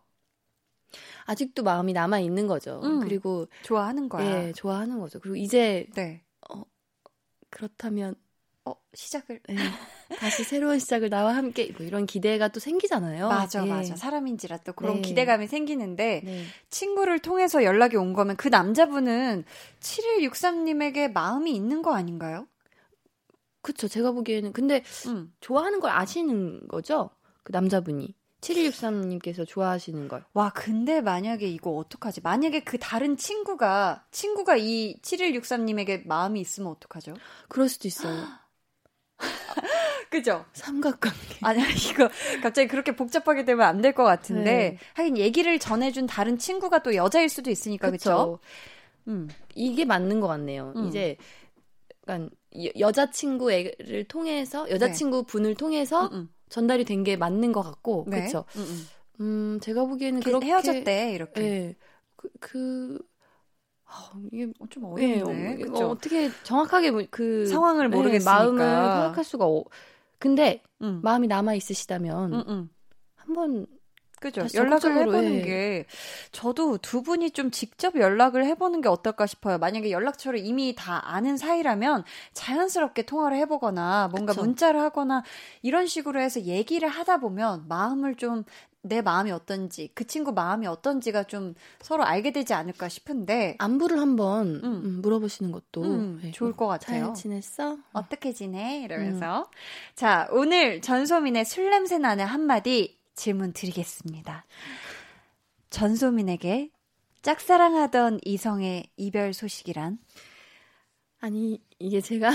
[1.25, 2.79] 아직도 마음이 남아 있는 거죠.
[2.83, 4.23] 음, 그리고 좋아하는 거야.
[4.23, 5.19] 네, 좋아하는 거죠.
[5.19, 6.23] 그리고 이제 네.
[6.49, 6.63] 어,
[7.49, 8.15] 그렇다면
[8.67, 9.39] 어, 시작을.
[9.47, 9.55] 네.
[10.17, 13.29] 다시 새로운 시작을 나와 함께 뭐 이런 기대가 또 생기잖아요.
[13.29, 13.69] 맞아, 네.
[13.69, 13.95] 맞아.
[13.95, 15.01] 사람인지라 또 그런 네.
[15.01, 16.43] 기대감이 생기는데 네.
[16.69, 19.45] 친구를 통해서 연락이 온 거면 그 남자분은
[19.79, 22.47] 7163님에게 마음이 있는 거 아닌가요?
[23.61, 23.87] 그쵸.
[23.87, 25.33] 제가 보기에는 근데 음.
[25.41, 27.09] 좋아하는 걸 아시는 거죠?
[27.43, 28.15] 그 남자분이.
[28.41, 30.23] 7163님께서 좋아하시는 걸.
[30.33, 32.21] 와, 근데 만약에 이거 어떡하지?
[32.21, 37.15] 만약에 그 다른 친구가, 친구가 이 7163님에게 마음이 있으면 어떡하죠?
[37.49, 38.15] 그럴 수도 있어요.
[40.09, 40.45] 그죠?
[40.53, 41.39] 삼각관계.
[41.41, 42.09] 아니, 이거
[42.41, 44.43] 갑자기 그렇게 복잡하게 되면 안 될 것 같은데.
[44.71, 44.77] 네.
[44.93, 48.39] 하긴 얘기를 전해준 다른 친구가 또 여자일 수도 있으니까, 그쵸?
[49.07, 49.27] 음.
[49.55, 50.73] 이게 맞는 것 같네요.
[50.75, 50.87] 음.
[50.87, 51.17] 이제,
[52.07, 52.29] 약간,
[52.79, 55.27] 여자친구를 통해서, 여자친구 네.
[55.27, 56.29] 분을 통해서 음, 음.
[56.49, 58.23] 전달이 된 게 맞는 것 같고, 네.
[58.23, 58.45] 그쵸?
[58.55, 58.87] 음, 음.
[59.19, 60.47] 음, 제가 보기에는 그렇게.
[60.47, 61.41] 헤어졌대, 이렇게.
[61.41, 61.75] 네.
[62.15, 62.99] 그, 그,
[63.87, 65.55] 아, 이게 좀 어렵네.
[65.55, 69.63] 네, 어, 떻게 정확하게 뭐그 상황을 모르겠으니까 네, 마음을 파악할 수가 어,
[70.19, 70.99] 근데 음.
[71.03, 72.69] 마음이 남아 있으시다면 음, 음.
[73.15, 73.67] 한번
[74.19, 74.41] 그죠.
[74.55, 75.41] 연락을 해보는 해.
[75.43, 75.85] 게
[76.31, 79.59] 저도 두 분이 좀 직접 연락을 해보는 게 어떨까 싶어요.
[79.59, 84.41] 만약에 연락처를 이미 다 아는 사이라면 자연스럽게 통화를 해보거나 뭔가 그쵸.
[84.41, 85.23] 문자를 하거나
[85.61, 88.43] 이런 식으로 해서 얘기를 하다 보면 마음을 좀
[88.81, 94.61] 내 마음이 어떤지 그 친구 마음이 어떤지가 좀 서로 알게 되지 않을까 싶은데 안부를 한번
[94.63, 94.63] 음.
[94.63, 96.31] 음 물어보시는 것도 음, 네.
[96.31, 97.07] 좋을 것 같아요.
[97.07, 97.77] 잘 지냈어?
[97.93, 98.81] 어떻게 지내?
[98.83, 99.95] 이러면서 음.
[99.95, 104.45] 자 오늘 전소민의 술 냄새 나는 한마디 질문 드리겠습니다.
[105.69, 106.69] 전소민에게
[107.21, 109.99] 짝사랑하던 이성의 이별 소식이란?
[111.19, 112.31] 아니, 이게 제가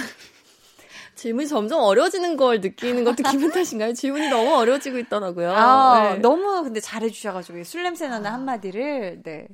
[1.22, 3.92] 질문이 점점 어려워지는 걸 느끼는 것도 기분 탓인가요?
[3.94, 5.52] 질문이 너무 어려워지고 있더라고요.
[5.52, 6.18] 아, 네.
[6.18, 8.32] 너무 근데 잘해주셔가지고 술 냄새 나는 아.
[8.32, 9.46] 한마디를, 네.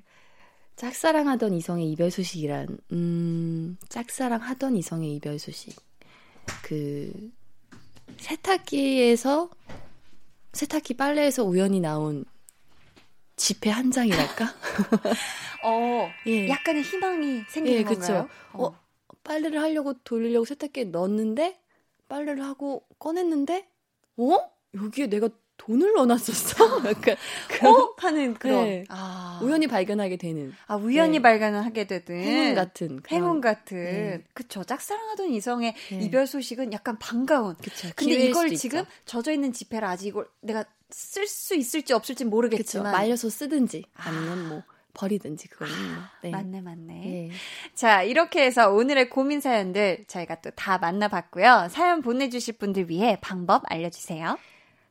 [0.76, 5.76] 짝사랑하던 이성의 이별 소식이란, 음, 짝사랑하던 이성의 이별 소식.
[6.62, 7.12] 그,
[8.16, 9.50] 세탁기에서
[10.54, 12.24] 세탁기 빨래에서 우연히 나온
[13.36, 14.46] 지폐 한 장이랄까?
[15.64, 16.48] 어, 예.
[16.48, 18.26] 약간의 희망이 생기는 예, 건가요?
[18.54, 18.68] 어.
[18.68, 18.88] 어,
[19.29, 21.61] 빨래를 하려고 돌리려고 세탁기에 넣었는데
[22.09, 23.68] 빨래를 하고 꺼냈는데
[24.16, 24.39] 어?
[24.74, 26.64] 여기에 내가 돈을 넣어놨었어?
[26.89, 27.16] 약간
[27.49, 27.95] 그런 어?
[27.99, 28.85] 하는 그런 네.
[28.89, 29.41] 아.
[29.43, 31.22] 우연히 발견하게 되는 아 우연히 네.
[31.22, 33.22] 발견을 하게 되든 행운 같은 그런.
[33.22, 34.24] 행운 같은 네.
[34.33, 35.99] 그쵸 짝사랑하던 이성의 네.
[36.01, 41.26] 이별 소식은 약간 반가운 그쵸 근데 이걸 지금 젖어 있는 지폐를 아직 이걸 내가 쓸
[41.26, 42.97] 수 있을지 없을지 모르겠지만 그쵸.
[42.97, 44.62] 말려서 쓰든지 아니면 뭐
[44.99, 46.03] 버리든지 그거는 뭐.
[46.22, 46.30] 네.
[46.30, 46.86] 맞네 맞네.
[46.86, 47.30] 네.
[47.74, 51.68] 자 이렇게 해서 오늘의 고민 사연들 저희가 또 다 만나봤고요.
[51.70, 54.36] 사연 보내주실 분들 위해 방법 알려주세요.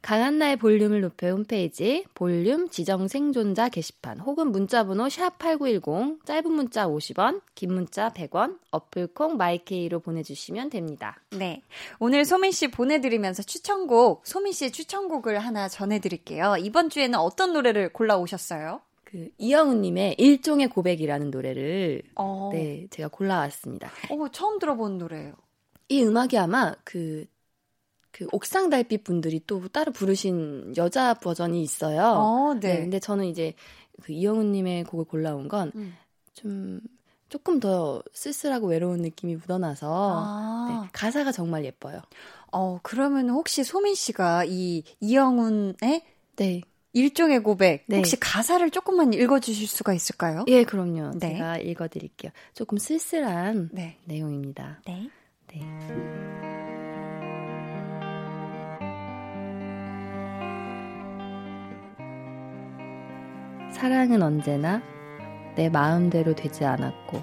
[0.02, 7.42] 강한나의 볼륨을 높여 홈페이지 볼륨 지정 생존자 게시판 혹은 문자번호 샵 8910 짧은 문자 50원
[7.56, 11.18] 긴 문자 100원 어플 콩, 마이케이로 보내주시면 됩니다.
[11.32, 11.64] 네
[12.00, 16.56] 오늘 소민 씨 보내드리면서 추천곡 소민 씨의 추천곡을 하나 전해드릴게요.
[16.60, 18.80] 이번 주에는 어떤 노래를 골라 오셨어요?
[19.18, 22.52] 그 이영우님의 일종의 고백이라는 노래를 어.
[22.54, 23.90] 네 제가 골라왔습니다.
[24.12, 25.34] 어 처음 들어본 노래예요.
[25.90, 32.04] 이 음악이 아마 그그 옥상 달빛 분들이 또 따로 부르신 여자 버전이 있어요.
[32.04, 32.76] 어, 네.
[32.76, 32.80] 네.
[32.82, 33.56] 근데 저는 이제
[34.04, 35.82] 그 이영훈님의 곡을 골라온 건좀
[36.46, 36.82] 음.
[37.28, 40.68] 조금 더 쓸쓸하고 외로운 느낌이 묻어나서 아.
[40.70, 42.02] 네, 가사가 정말 예뻐요.
[42.52, 46.04] 어 그러면 혹시 소민 씨가 이 이영훈의
[46.36, 46.62] 네.
[46.98, 47.98] 일종의 고백 네.
[47.98, 50.46] 혹시 가사를 조금만 읽어주실 수가 있을까요?
[50.48, 51.12] 예, 그럼요.
[51.20, 51.34] 네.
[51.34, 52.32] 제가 읽어드릴게요.
[52.56, 53.98] 조금 쓸쓸한 네.
[54.06, 54.82] 내용입니다.
[54.88, 55.08] 네.
[55.54, 55.62] 네.
[63.72, 64.82] 사랑은 언제나
[65.56, 67.22] 내 마음대로 되지 않았고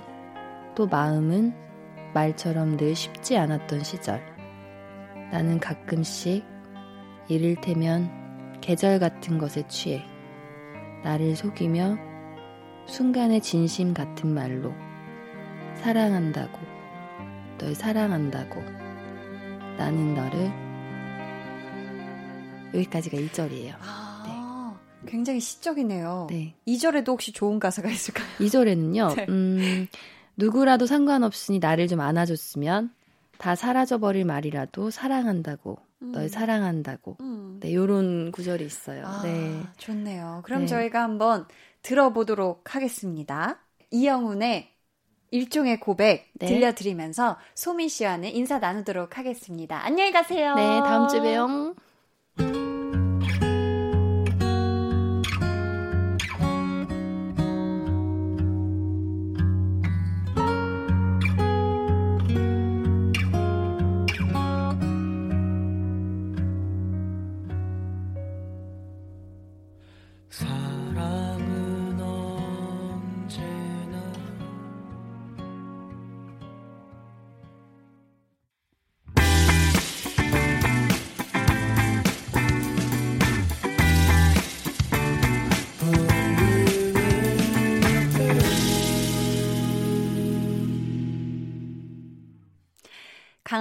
[0.77, 1.53] 또 마음은
[2.15, 4.23] 말처럼 늘 쉽지 않았던 시절.
[5.33, 6.45] 나는 가끔씩
[7.27, 8.24] 이를테면
[8.65, 10.03] 계절 같은 것에 취해
[11.03, 11.99] 나를 속이며
[12.87, 14.73] 순간의 진심 같은 말로
[15.75, 16.59] 사랑한다고
[17.59, 18.63] 널 사랑한다고
[19.77, 20.51] 나는 너를
[22.73, 23.75] 여기까지가 1절이에요.
[23.83, 24.81] 아.
[25.07, 26.29] 굉장히 시적이네요.
[26.31, 26.55] 네.
[26.67, 28.27] 2절에도 혹시 좋은 가사가 있을까요?
[28.39, 29.27] 2절에는요, 네.
[29.29, 29.87] 음,
[30.39, 32.95] 누구라도 상관없으니 나를 좀 안아줬으면
[33.37, 36.13] 다 사라져버릴 말이라도 사랑한다고, 음.
[36.13, 37.17] 널 사랑한다고.
[37.21, 37.59] 음.
[37.61, 39.05] 네, 요런 구절이 있어요.
[39.07, 39.63] 아, 네.
[39.79, 40.43] 좋네요.
[40.45, 40.67] 그럼 네.
[40.67, 41.47] 저희가 한번
[41.83, 43.59] 들어보도록 하겠습니다.
[43.91, 44.71] 이영훈의
[45.31, 46.47] 일종의 고백 네.
[46.47, 49.85] 들려드리면서 소민 씨와는 인사 나누도록 하겠습니다.
[49.85, 50.55] 안녕히 가세요.
[50.55, 51.75] 네, 다음 주에 봬요.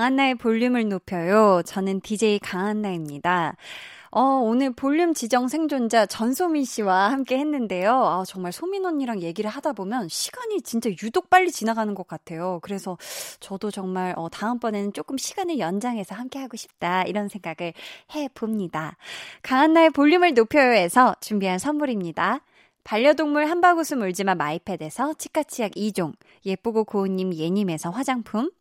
[0.03, 1.61] 강한나의 볼륨을 높여요.
[1.65, 3.55] 저는 DJ 강한나입니다.
[4.11, 7.93] 어, 오늘 볼륨 지정 생존자 전소민 씨와 함께 했는데요.
[7.93, 12.59] 아, 정말 소민 언니랑 얘기를 하다 보면 시간이 진짜 유독 빨리 지나가는 것 같아요.
[12.63, 12.97] 그래서
[13.39, 17.03] 저도 정말 어, 다음번에는 조금 시간을 연장해서 함께 하고 싶다.
[17.03, 17.71] 이런 생각을
[18.13, 18.97] 해 봅니다.
[19.41, 22.41] 강한나의 볼륨을 높여요에서 준비한 선물입니다.
[22.83, 26.13] 반려동물 한바구스 물지마 마이패드에서 치카치약 2종,
[26.45, 28.51] 예쁘고 고운님 예님에서 화장품,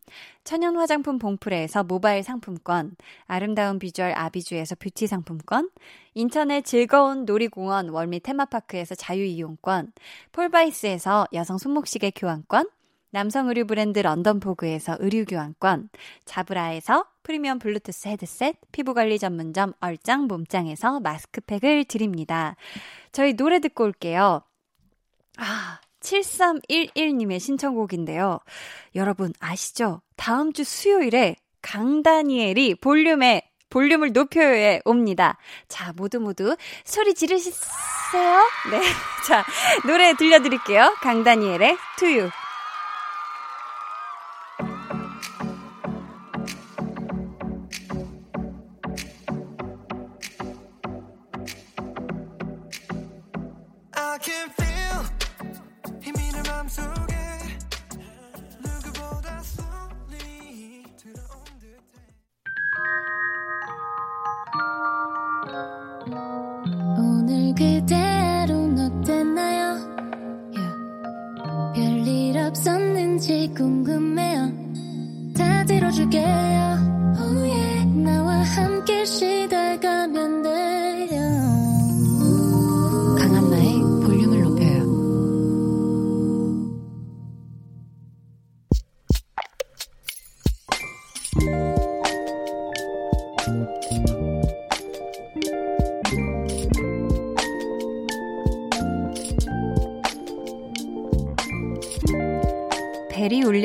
[0.44, 2.94] 천연 화장품 봉프레에서 모바일 상품권,
[3.26, 5.70] 아름다운 비주얼 아비주에서 뷰티 상품권,
[6.14, 9.92] 인천의 즐거운 놀이공원 월미 테마파크에서 자유이용권,
[10.30, 12.68] 폴바이스에서 여성 손목시계 교환권,
[13.10, 15.90] 남성 의류 브랜드 런던포그에서 의류 교환권,
[16.24, 22.56] 자브라에서 프리미엄 블루투스 헤드셋, 피부관리 전문점 얼짱 몸짱에서 마스크팩을 드립니다.
[23.12, 24.42] 저희 노래 듣고 올게요.
[25.38, 28.40] 아, 7311님의 신청곡인데요.
[28.94, 30.02] 여러분 아시죠?
[30.16, 35.38] 다음 주 수요일에 강다니엘이 볼륨에 볼륨을 높여요에 옵니다.
[35.66, 38.42] 자, 모두 모두 소리 지르셨어요?
[38.70, 38.82] 네.
[39.26, 39.44] 자,
[39.86, 40.96] 노래 들려드릴게요.
[41.00, 42.28] 강다니엘의 투유.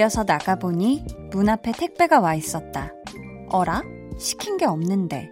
[0.08, 2.93] 울려서 나가보니 문 앞에 택배가 와 있었다.
[3.49, 3.84] 어라?
[4.18, 5.30] 시킨 게 없는데.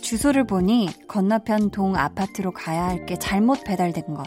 [0.00, 4.26] 주소를 보니 건너편 동 아파트로 가야 할 게 잘못 배달된 것.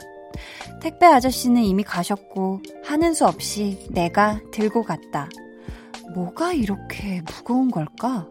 [0.82, 5.30] 택배 아저씨는 이미 가셨고 하는 수 없이 내가 들고 갔다.
[6.16, 8.28] 뭐가 이렇게 무거운 걸까?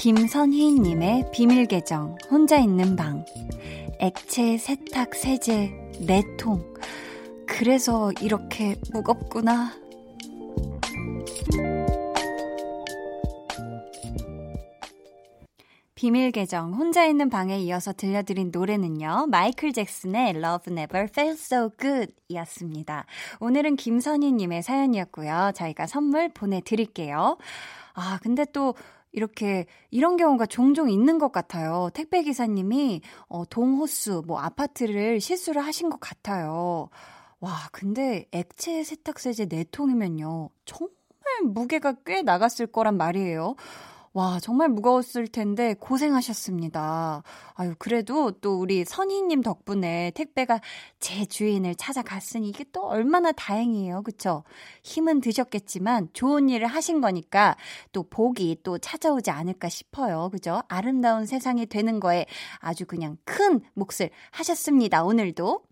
[0.00, 3.22] 김선희님의 비밀 계정, 혼자 있는 방.
[3.98, 5.70] 액체 세탁 세제
[6.00, 6.80] 4통.
[7.46, 9.74] 그래서 이렇게 무겁구나.
[15.94, 19.26] 비밀 계정 혼자 있는 방에 이어서 들려드린 노래는요.
[19.28, 23.04] 마이클 잭슨의 Love Never Felt So Good 이었습니다.
[23.38, 25.52] 오늘은 김선희 님의 사연이었고요.
[25.54, 27.36] 저희가 선물 보내드릴게요.
[27.92, 28.74] 아, 근데 또
[29.12, 31.90] 이렇게 이런 경우가 종종 있는 것 같아요.
[31.94, 36.88] 택배 기사님이 어, 동호수 뭐 아파트를 실수를 하신 것 같아요.
[37.40, 40.50] 와, 근데 액체 세탁세제 4통이면요.
[40.64, 40.94] 정말
[41.44, 43.56] 무게가 꽤 나갔을 거란 말이에요.
[44.12, 47.22] 와, 정말 무거웠을 텐데 고생하셨습니다.
[47.54, 50.60] 아유, 그래도 또 우리 선희님 덕분에 택배가
[50.98, 54.02] 제 주인을 찾아갔으니 이게 또 얼마나 다행이에요.
[54.02, 54.42] 그쵸?
[54.82, 57.56] 힘은 드셨겠지만 좋은 일을 하신 거니까
[57.92, 60.28] 또 복이 또 찾아오지 않을까 싶어요.
[60.32, 60.60] 그죠?
[60.66, 62.26] 아름다운 세상이 되는 거에
[62.58, 65.04] 아주 그냥 큰 몫을 하셨습니다.
[65.04, 65.62] 오늘도.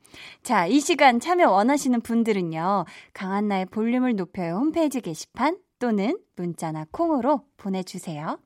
[0.45, 2.84] 자, 이 시간 참여 원하시는 분들은요.
[3.14, 8.39] 강한나의 볼륨을 높여요 홈페이지 게시판 또는 문자나 콩으로 보내주세요.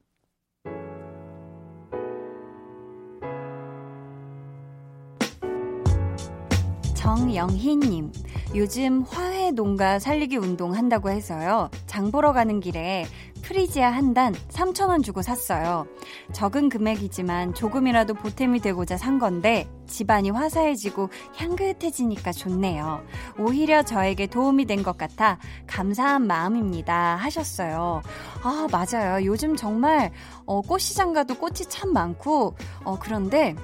[7.02, 8.12] 정영희님,
[8.54, 11.68] 요즘 화훼 농가 살리기 운동 한다고 해서요.
[11.88, 13.06] 장 보러 가는 길에
[13.42, 15.86] 프리지아 한 단 3,000원 주고 샀어요.
[16.32, 23.02] 적은 금액이지만 조금이라도 보탬이 되고자 산 건데 집안이 화사해지고 향긋해지니까 좋네요.
[23.36, 27.16] 오히려 저에게 도움이 된 것 같아 감사한 마음입니다.
[27.16, 28.02] 하셨어요.
[28.44, 29.24] 아, 맞아요.
[29.26, 30.12] 요즘 정말
[30.46, 33.56] 어, 꽃시장 가도 꽃이 참 많고 어, 그런데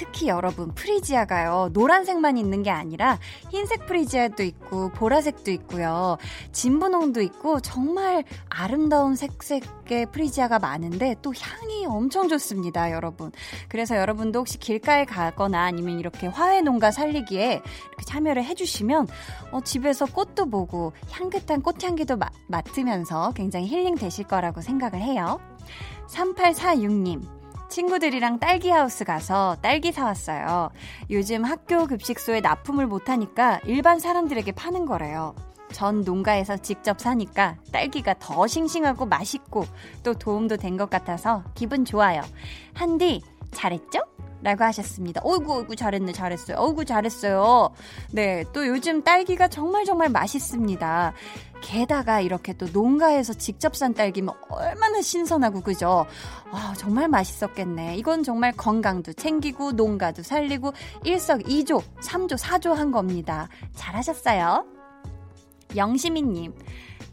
[0.00, 1.68] 특히 여러분 프리지아가요.
[1.74, 3.18] 노란색만 있는 게 아니라
[3.50, 6.16] 흰색 프리지아도 있고 보라색도 있고요.
[6.52, 13.30] 진분홍도 있고 정말 아름다운 색색의 프리지아가 많은데 또 향이 엄청 좋습니다 여러분.
[13.68, 19.06] 그래서 여러분도 혹시 길가에 가거나 아니면 이렇게 화훼 농가 살리기에 이렇게 참여를 해 주시면
[19.52, 25.38] 어, 집에서 꽃도 보고 향긋한 꽃향기도 마, 맡으면서 굉장히 힐링 되실 거라고 생각을 해요.
[26.08, 27.39] 3846님
[27.70, 30.70] 친구들이랑 딸기 하우스 가서 딸기 사왔어요.
[31.08, 35.34] 요즘 학교 급식소에 납품을 못하니까 일반 사람들에게 파는 거래요.
[35.72, 39.64] 전 농가에서 직접 사니까 딸기가 더 싱싱하고 맛있고
[40.02, 42.22] 또 도움도 된 것 같아서 기분 좋아요.
[42.74, 44.00] 한디, 잘했죠?
[44.42, 45.20] 라고 하셨습니다.
[45.22, 46.56] 어이구, 어이구, 잘했네, 잘했어요.
[46.58, 47.70] 어이구, 잘했어요.
[48.12, 51.12] 네, 또 요즘 딸기가 정말 정말 맛있습니다.
[51.60, 56.06] 게다가 이렇게 또 농가에서 직접 산 딸기면 얼마나 신선하고, 그죠?
[56.50, 57.96] 아, 정말 맛있었겠네.
[57.96, 60.72] 이건 정말 건강도 챙기고, 농가도 살리고,
[61.04, 63.48] 일석이조, 삼조, 사조 한 겁니다.
[63.74, 64.64] 잘하셨어요.
[65.76, 66.54] 영시미님.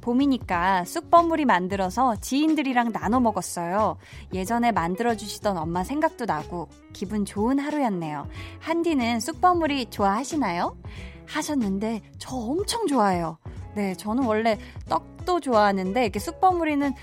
[0.07, 3.97] 봄이니까 쑥버무리 만들어서 지인들이랑 나눠 먹었어요.
[4.33, 8.25] 예전에 만들어주시던 엄마 생각도 나고 기분 좋은 하루였네요.
[8.59, 10.77] 한디는 쑥버무리 좋아하시나요?
[11.25, 13.37] 하셨는데 저 엄청 좋아해요.
[13.75, 16.93] 네, 저는 원래 떡도 좋아하는데 이렇게 쑥버무리는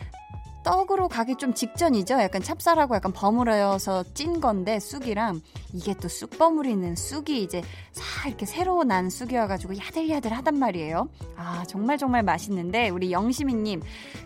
[0.65, 2.15] 떡으로 가기 좀 직전이죠.
[2.15, 5.41] 약간 찹쌀하고 약간 버무려서 찐 건데 쑥이랑
[5.73, 7.63] 이게 또 쑥 버무리는 쑥이 이제
[7.93, 11.09] 싹 이렇게 새로 난 쑥이어가지고 야들야들하단 말이에요.
[11.37, 13.83] 아 정말 정말 맛있는데 우리 영시미님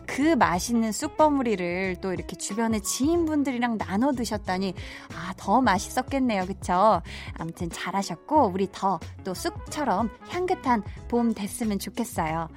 [0.07, 4.75] 그 맛있는 쑥 버무리를 또 이렇게 주변의 지인분들이랑 나눠 드셨다니
[5.15, 7.01] 아 더 맛있었겠네요, 그쵸?
[7.35, 12.49] 아무튼 잘하셨고 우리 더 또 쑥처럼 향긋한 봄 됐으면 좋겠어요.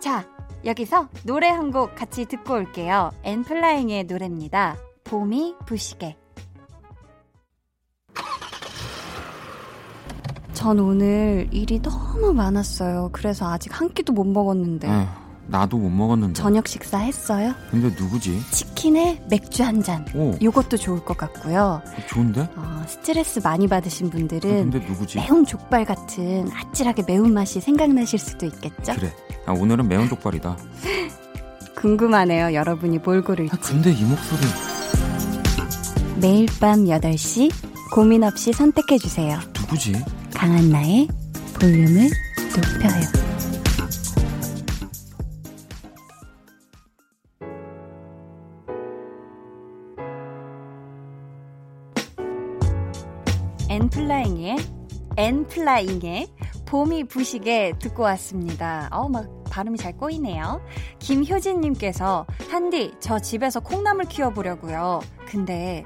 [0.00, 0.24] 자
[0.64, 3.10] 여기서 노래 한 곡 같이 듣고 올게요.
[3.24, 4.76] 엔플라잉의 노래입니다.
[5.04, 6.16] 봄이 부시게.
[10.52, 13.10] 전 오늘 일이 너무 많았어요.
[13.12, 14.88] 그래서 아직 한 끼도 못 먹었는데.
[14.88, 15.06] 에
[15.46, 16.34] 나도 못 먹었는데.
[16.34, 17.54] 저녁 식사 했어요?
[17.70, 18.38] 근데 누구지?
[18.50, 20.04] 치킨에 맥주 한 잔.
[20.14, 20.32] 오.
[20.42, 21.80] 요것도 좋을 것 같고요.
[22.08, 22.42] 좋은데?
[22.56, 24.50] 어, 스트레스 많이 받으신 분들은.
[24.50, 25.18] 아, 근데 누구지?
[25.18, 28.92] 매운 족발 같은 아찔하게 매운맛이 생각나실 수도 있겠죠?
[28.94, 29.12] 그래.
[29.50, 30.56] 아, 오늘은 매운 족발이다.
[31.74, 32.54] 궁금하네요.
[32.54, 33.52] 여러분이 뭘 고를지.
[33.52, 34.40] 아, 근데 이 목소리.
[36.20, 37.50] 매일 밤 8시
[37.92, 39.40] 고민 없이 선택해 주세요.
[39.58, 39.94] 누구지?
[40.34, 41.08] 강한나의
[41.58, 42.10] 볼륨을
[42.54, 43.20] 높여요.
[53.68, 54.56] 엔플라잉의
[55.16, 56.28] 엔플라잉의
[56.66, 58.88] 봄이 부시게 듣고 왔습니다.
[58.92, 60.60] 어우, 막 발음이 잘 꼬이네요.
[61.00, 65.00] 김효진님께서, 한디, 저 집에서 콩나물 키워보려고요.
[65.26, 65.84] 근데,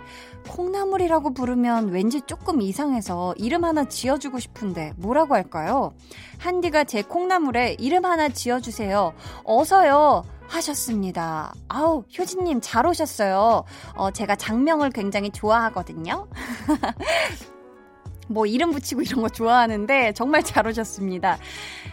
[0.49, 5.93] 콩나물이라고 부르면 왠지 조금 이상해서 이름 하나 지어주고 싶은데, 뭐라고 할까요?
[6.39, 9.15] 한디가 제 콩나물에 이름 하나 지어주세요.
[9.45, 10.25] 어서요!
[10.47, 11.55] 하셨습니다.
[11.69, 13.65] 아우, 효진님 잘 오셨어요.
[13.97, 16.29] 어, 제가 장명을 굉장히 좋아하거든요.
[18.29, 21.39] 뭐 이름 붙이고 이런 거 좋아하는데 정말 잘 오셨습니다.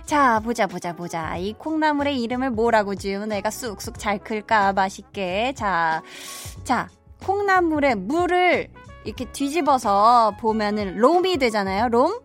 [0.05, 1.37] 자, 보자, 보자, 보자.
[1.37, 5.53] 이 콩나물의 이름을 뭐라고 지으면 애가 쑥쑥 잘 클까, 맛있게.
[5.55, 6.01] 자,
[6.63, 6.89] 자,
[7.23, 8.69] 콩나물에 물을
[9.03, 12.19] 이렇게 뒤집어서 보면은 롬이 되잖아요, 롬?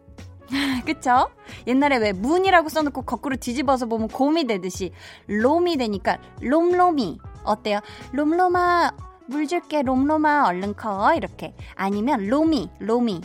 [0.86, 1.28] 그쵸?
[1.66, 4.92] 옛날에 왜 문이라고 써놓고 거꾸로 뒤집어서 보면 곰이 되듯이
[5.26, 7.18] 롬이 되니까 롬롬이.
[7.44, 7.80] 어때요?
[8.12, 8.90] 롬롬아,
[9.28, 11.14] 물 줄게, 롬롬아, 얼른 커.
[11.14, 11.54] 이렇게.
[11.74, 13.20] 아니면 로미, 로미.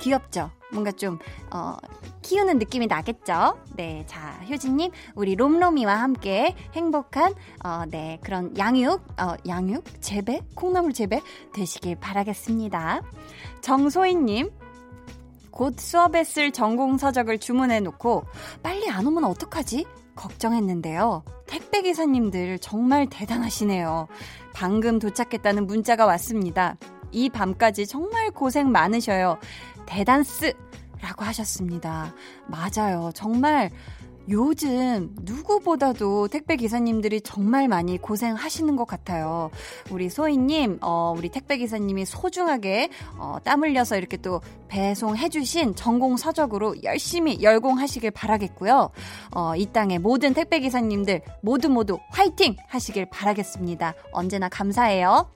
[0.00, 0.50] 귀엽죠?
[0.72, 1.18] 뭔가 좀,
[1.50, 1.76] 어,
[2.22, 3.58] 키우는 느낌이 나겠죠?
[3.76, 7.34] 네, 자, 효진님, 우리 롬롬이와 함께 행복한,
[7.64, 9.84] 어, 네, 그런 양육, 어, 양육?
[10.00, 10.40] 재배?
[10.54, 11.22] 콩나물 재배?
[11.54, 13.02] 되시길 바라겠습니다.
[13.60, 14.50] 정소희님,
[15.50, 18.24] 곧 수업에 쓸 전공 서적을 주문해 놓고,
[18.62, 19.86] 빨리 안 오면 어떡하지?
[20.16, 21.24] 걱정했는데요.
[21.46, 24.08] 택배 기사님들 정말 대단하시네요.
[24.54, 26.76] 방금 도착했다는 문자가 왔습니다.
[27.12, 29.38] 이 밤까지 정말 고생 많으셔요.
[29.86, 30.52] 대단스!
[31.00, 32.14] 라고 하셨습니다.
[32.48, 33.10] 맞아요.
[33.14, 33.70] 정말
[34.28, 39.50] 요즘 누구보다도 택배 기사님들이 정말 많이 고생하시는 것 같아요.
[39.90, 46.74] 우리 소희님, 어, 우리 택배 기사님이 소중하게 어, 땀 흘려서 이렇게 또 배송해주신 전공 서적으로
[46.82, 48.90] 열심히 열공하시길 바라겠고요.
[49.32, 53.94] 어, 이 땅의 모든 택배 기사님들 모두 모두 화이팅 하시길 바라겠습니다.
[54.12, 55.30] 언제나 감사해요.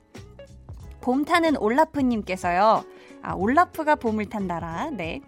[1.01, 2.85] 봄 타는 올라프님께서요.
[3.23, 4.91] 아, 올라프가 봄을 탄다라.
[4.91, 5.21] 네.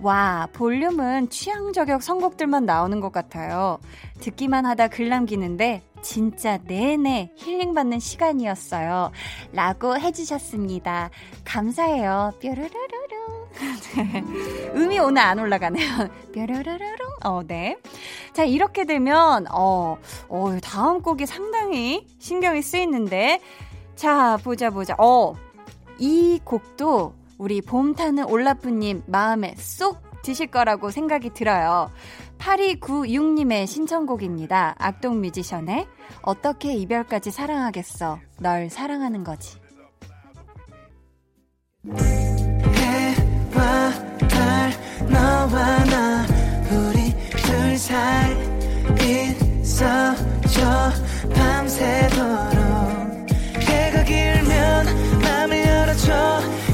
[0.00, 3.78] 와, 볼륨은 취향 저격 선곡들만 나오는 것 같아요.
[4.20, 9.10] 듣기만 하다 글 남기는데 진짜 내내 힐링받는 시간이었어요.
[9.52, 11.10] 라고 해주셨습니다.
[11.44, 12.32] 감사해요.
[12.40, 12.52] 네.
[14.74, 16.08] 음이 오늘 안 올라가네요.
[16.34, 17.04] 뾰루루루루.
[17.24, 17.76] 어, 네.
[18.32, 23.40] 자, 이렇게 되면, 어, 어, 다음 곡이 상당히 신경이 쓰이는데,
[23.94, 24.96] 자, 보자, 보자.
[24.98, 25.34] 어,
[25.98, 31.90] 이 곡도 우리 봄 타는 올라프님 마음에 쏙 드실 거라고 생각이 들어요.
[32.38, 34.76] 8296님의 신청곡입니다.
[34.78, 35.88] 악동 뮤지션의
[36.22, 38.20] 어떻게 이별까지 사랑하겠어.
[38.38, 39.58] 널 사랑하는 거지.
[42.76, 43.90] 해와
[44.28, 44.70] 달
[45.10, 46.24] 너와 나
[46.70, 47.12] 우리
[47.42, 48.36] 둘 사이
[49.62, 50.92] 있어줘
[51.34, 52.22] 밤새도록
[53.58, 54.86] 해가 길면
[55.22, 56.62] 맘을 열어줘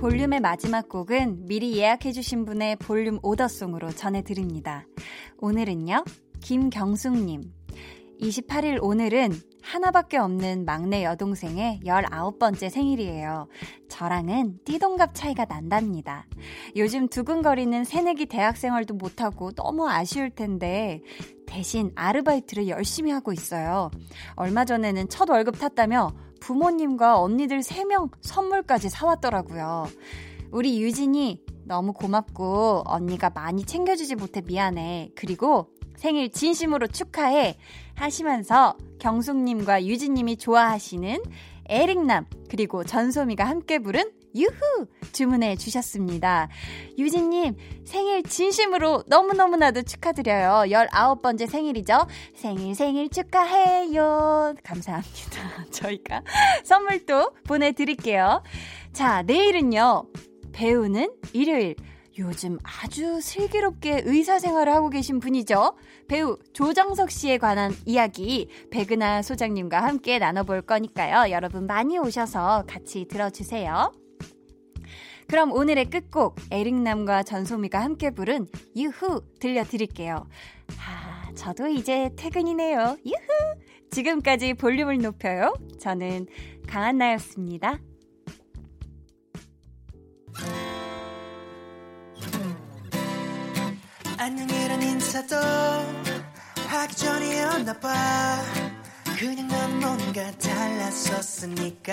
[0.00, 4.86] 볼륨의 마지막 곡은 미리 예약해주신 분의 볼륨 오더송으로 전해드립니다.
[5.36, 6.04] 오늘은요,
[6.40, 7.42] 김경숙님.
[8.18, 9.30] 28일 오늘은
[9.62, 13.48] 하나밖에 없는 막내 여동생의 19번째 생일이에요.
[13.90, 16.24] 저랑은 띠동갑 차이가 난답니다.
[16.76, 21.02] 요즘 두근거리는 새내기 대학생활도 못하고 너무 아쉬울 텐데,
[21.46, 23.90] 대신 아르바이트를 열심히 하고 있어요.
[24.36, 29.86] 얼마 전에는 첫 월급 탔다며 부모님과 언니들 3명 선물까지 사왔더라고요.
[30.50, 35.12] 우리 유진이 너무 고맙고 언니가 많이 챙겨주지 못해 미안해.
[35.14, 37.56] 그리고 생일 진심으로 축하해.
[37.94, 41.22] 하시면서 경숙님과 유진님이 좋아하시는
[41.68, 44.86] 에릭남 그리고 전소미가 함께 부른 유후!
[45.12, 46.48] 주문해 주셨습니다.
[46.98, 50.70] 유진님, 생일 진심으로 너무너무나도 축하드려요.
[50.70, 52.06] 19번째 생일이죠?
[52.34, 54.54] 생일 생일 축하해요.
[54.62, 55.66] 감사합니다.
[55.70, 56.22] 저희가
[56.64, 58.42] 선물도 보내드릴게요.
[58.92, 60.04] 자, 내일은요.
[60.52, 61.76] 배우는 일요일.
[62.18, 65.74] 요즘 아주 슬기롭게 의사 생활을 하고 계신 분이죠.
[66.06, 71.30] 배우 조정석 씨에 관한 이야기 백은하 소장님과 함께 나눠볼 거니까요.
[71.30, 73.92] 여러분 많이 오셔서 같이 들어주세요.
[75.30, 80.26] 그럼 오늘의 끝곡 에릭남과 전소미가 함께 부른 유후 들려드릴게요.
[80.76, 82.96] 아, 저도 이제 퇴근이네요.
[83.06, 83.54] 유후!
[83.92, 85.54] 지금까지 볼륨을 높여요.
[85.78, 86.26] 저는
[86.66, 87.78] 강한나였습니다.
[94.18, 95.36] 안녕이란 인사도
[96.66, 98.42] 하기 전이었나 봐
[99.16, 101.90] 그냥 넌 뭔가 달랐었으니까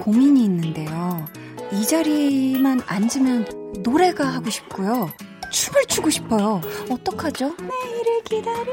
[0.00, 1.24] 고민이 있는데요.
[1.72, 5.10] 이 자리만 앉으면 노래가 하고 싶고요.
[5.50, 6.60] 춤을 추고 싶어요.
[6.88, 7.56] 어떡하죠?
[7.58, 8.72] 내일을 기다려.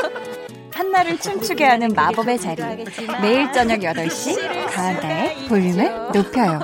[0.72, 2.62] 한나를 춤추게 하는 마법의 자리.
[3.20, 6.60] 매일 저녁 8시, 가은다의 볼륨을 높여요.